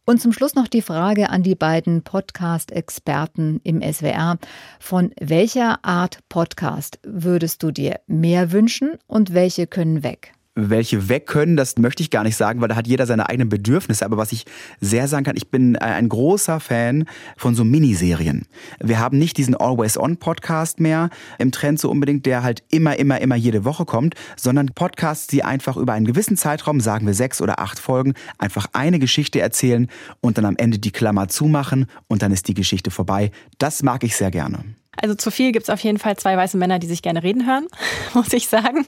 Und 0.05 0.21
zum 0.21 0.33
Schluss 0.33 0.55
noch 0.55 0.69
die 0.69 0.83
Frage 0.83 1.31
an 1.31 1.43
die 1.43 1.55
beiden 1.55 2.03
Podcast-Experten 2.03 3.61
im 3.63 3.81
SWR. 3.81 4.39
Von 4.81 5.13
welcher 5.21 5.85
Art 5.85 6.19
Podcast 6.29 6.99
würdest 7.05 7.63
du 7.63 7.71
dir 7.71 8.01
mehr 8.07 8.51
wünschen 8.51 8.99
und 9.07 9.35
welche 9.35 9.67
können 9.67 10.03
weg? 10.03 10.33
Welche 10.69 11.09
weg 11.09 11.27
können, 11.27 11.57
das 11.57 11.79
möchte 11.79 12.03
ich 12.03 12.11
gar 12.11 12.25
nicht 12.25 12.37
sagen, 12.37 12.61
weil 12.61 12.69
da 12.69 12.77
hat 12.77 12.87
jeder 12.87 13.07
seine 13.07 13.29
eigenen 13.29 13.49
Bedürfnisse. 13.49 14.05
Aber 14.05 14.19
was 14.19 14.33
ich 14.33 14.45
sehr 14.81 15.09
sagen 15.09 15.25
kann, 15.25 15.37
ich 15.37 15.49
bin 15.49 15.77
ein 15.77 16.09
großer 16.09 16.61
Fan 16.61 17.07
von 17.37 17.55
so 17.55 17.65
Miniserien. 17.65 18.47
Wir 18.81 18.99
haben 18.99 19.19
nicht 19.19 19.39
diesen 19.39 19.55
Always-On-Podcast 19.55 20.81
mehr 20.81 21.09
im 21.39 21.53
Trend 21.53 21.81
so 21.81 21.91
unbedingt, 21.91 22.27
der 22.27 22.43
halt 22.43 22.63
immer, 22.71 22.99
immer, 22.99 23.21
immer 23.21 23.37
jede 23.37 23.65
Woche 23.65 23.85
kommt, 23.85 24.15
sondern 24.37 24.67
Podcasts, 24.75 25.27
die 25.29 25.45
einfach 25.45 25.77
über 25.77 25.93
einen 25.95 26.07
gewissen 26.07 26.37
Zeitraum, 26.37 26.81
sagen 26.81 27.07
wir 27.07 27.15
sechs 27.15 27.41
oder 27.41 27.61
acht 27.61 27.79
Folgen, 27.79 28.15
einfach 28.39 28.67
eine 28.73 28.99
Geschichte 28.99 29.41
erzählen 29.41 29.89
und 30.21 30.37
dann 30.37 30.45
am 30.45 30.57
Ende 30.57 30.79
die 30.79 30.91
Klammer 30.91 31.29
zumachen 31.29 31.87
und 32.09 32.23
dann 32.23 32.33
ist 32.33 32.49
die 32.49 32.55
Geschichte 32.55 32.91
vorbei. 32.91 33.31
Das 33.59 33.83
mag 33.83 34.05
ich 34.05 34.17
sehr 34.17 34.31
gerne. 34.31 34.65
Also 34.97 35.15
zu 35.15 35.31
viel 35.31 35.53
gibt 35.53 35.65
es 35.65 35.71
auf 35.71 35.81
jeden 35.81 35.99
Fall 35.99 36.17
zwei 36.17 36.37
weiße 36.37 36.57
Männer, 36.57 36.79
die 36.79 36.87
sich 36.87 37.01
gerne 37.03 37.23
reden 37.23 37.47
hören, 37.47 37.69
muss 38.15 38.33
ich 38.33 38.49
sagen. 38.49 38.87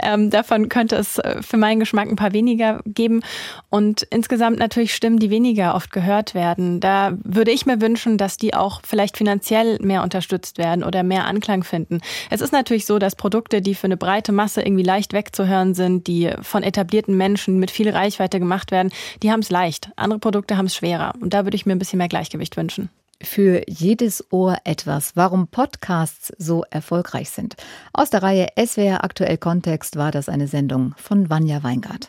Ähm, 0.00 0.30
davon 0.30 0.68
könnte 0.68 0.96
es 0.96 1.18
äh, 1.18 1.42
für 1.42 1.56
meinen 1.56 1.80
Geschmack 1.80 2.08
ein 2.08 2.16
paar 2.16 2.32
weniger 2.32 2.80
geben. 2.84 3.22
Und 3.70 4.02
insgesamt 4.02 4.58
natürlich 4.58 4.94
Stimmen, 4.94 5.18
die 5.18 5.30
weniger 5.30 5.74
oft 5.74 5.90
gehört 5.90 6.34
werden. 6.34 6.80
Da 6.80 7.16
würde 7.24 7.50
ich 7.50 7.64
mir 7.64 7.80
wünschen, 7.80 8.18
dass 8.18 8.36
die 8.36 8.54
auch 8.54 8.82
vielleicht 8.84 9.16
finanziell 9.16 9.78
mehr 9.80 10.02
unterstützt 10.02 10.58
werden 10.58 10.84
oder 10.84 11.02
mehr 11.02 11.24
Anklang 11.24 11.64
finden. 11.64 12.00
Es 12.30 12.42
ist 12.42 12.52
natürlich 12.52 12.84
so, 12.84 12.98
dass 12.98 13.16
Produkte, 13.16 13.62
die 13.62 13.74
für 13.74 13.86
eine 13.86 13.96
breite 13.96 14.32
Masse 14.32 14.60
irgendwie 14.60 14.84
leicht 14.84 15.12
wegzuhören 15.14 15.74
sind, 15.74 16.06
die 16.06 16.30
von 16.42 16.62
etablierten 16.62 17.16
Menschen 17.16 17.58
mit 17.58 17.70
viel 17.70 17.88
Reichweite 17.88 18.38
gemacht 18.38 18.70
werden, 18.70 18.92
die 19.22 19.32
haben 19.32 19.40
es 19.40 19.50
leicht. 19.50 19.90
Andere 19.96 20.18
Produkte 20.18 20.58
haben 20.58 20.66
es 20.66 20.76
schwerer. 20.76 21.14
Und 21.20 21.32
da 21.32 21.44
würde 21.44 21.56
ich 21.56 21.64
mir 21.64 21.72
ein 21.72 21.78
bisschen 21.78 21.98
mehr 21.98 22.08
Gleichgewicht 22.08 22.56
wünschen 22.56 22.90
für 23.22 23.62
jedes 23.68 24.24
Ohr 24.32 24.58
etwas, 24.64 25.16
warum 25.16 25.48
Podcasts 25.48 26.32
so 26.38 26.64
erfolgreich 26.70 27.30
sind. 27.30 27.56
Aus 27.92 28.10
der 28.10 28.22
Reihe 28.22 28.48
SWR 28.58 29.04
Aktuell 29.04 29.38
Kontext 29.38 29.96
war 29.96 30.12
das 30.12 30.28
eine 30.28 30.48
Sendung 30.48 30.94
von 30.96 31.28
Vanja 31.28 31.62
Weingart. 31.62 32.08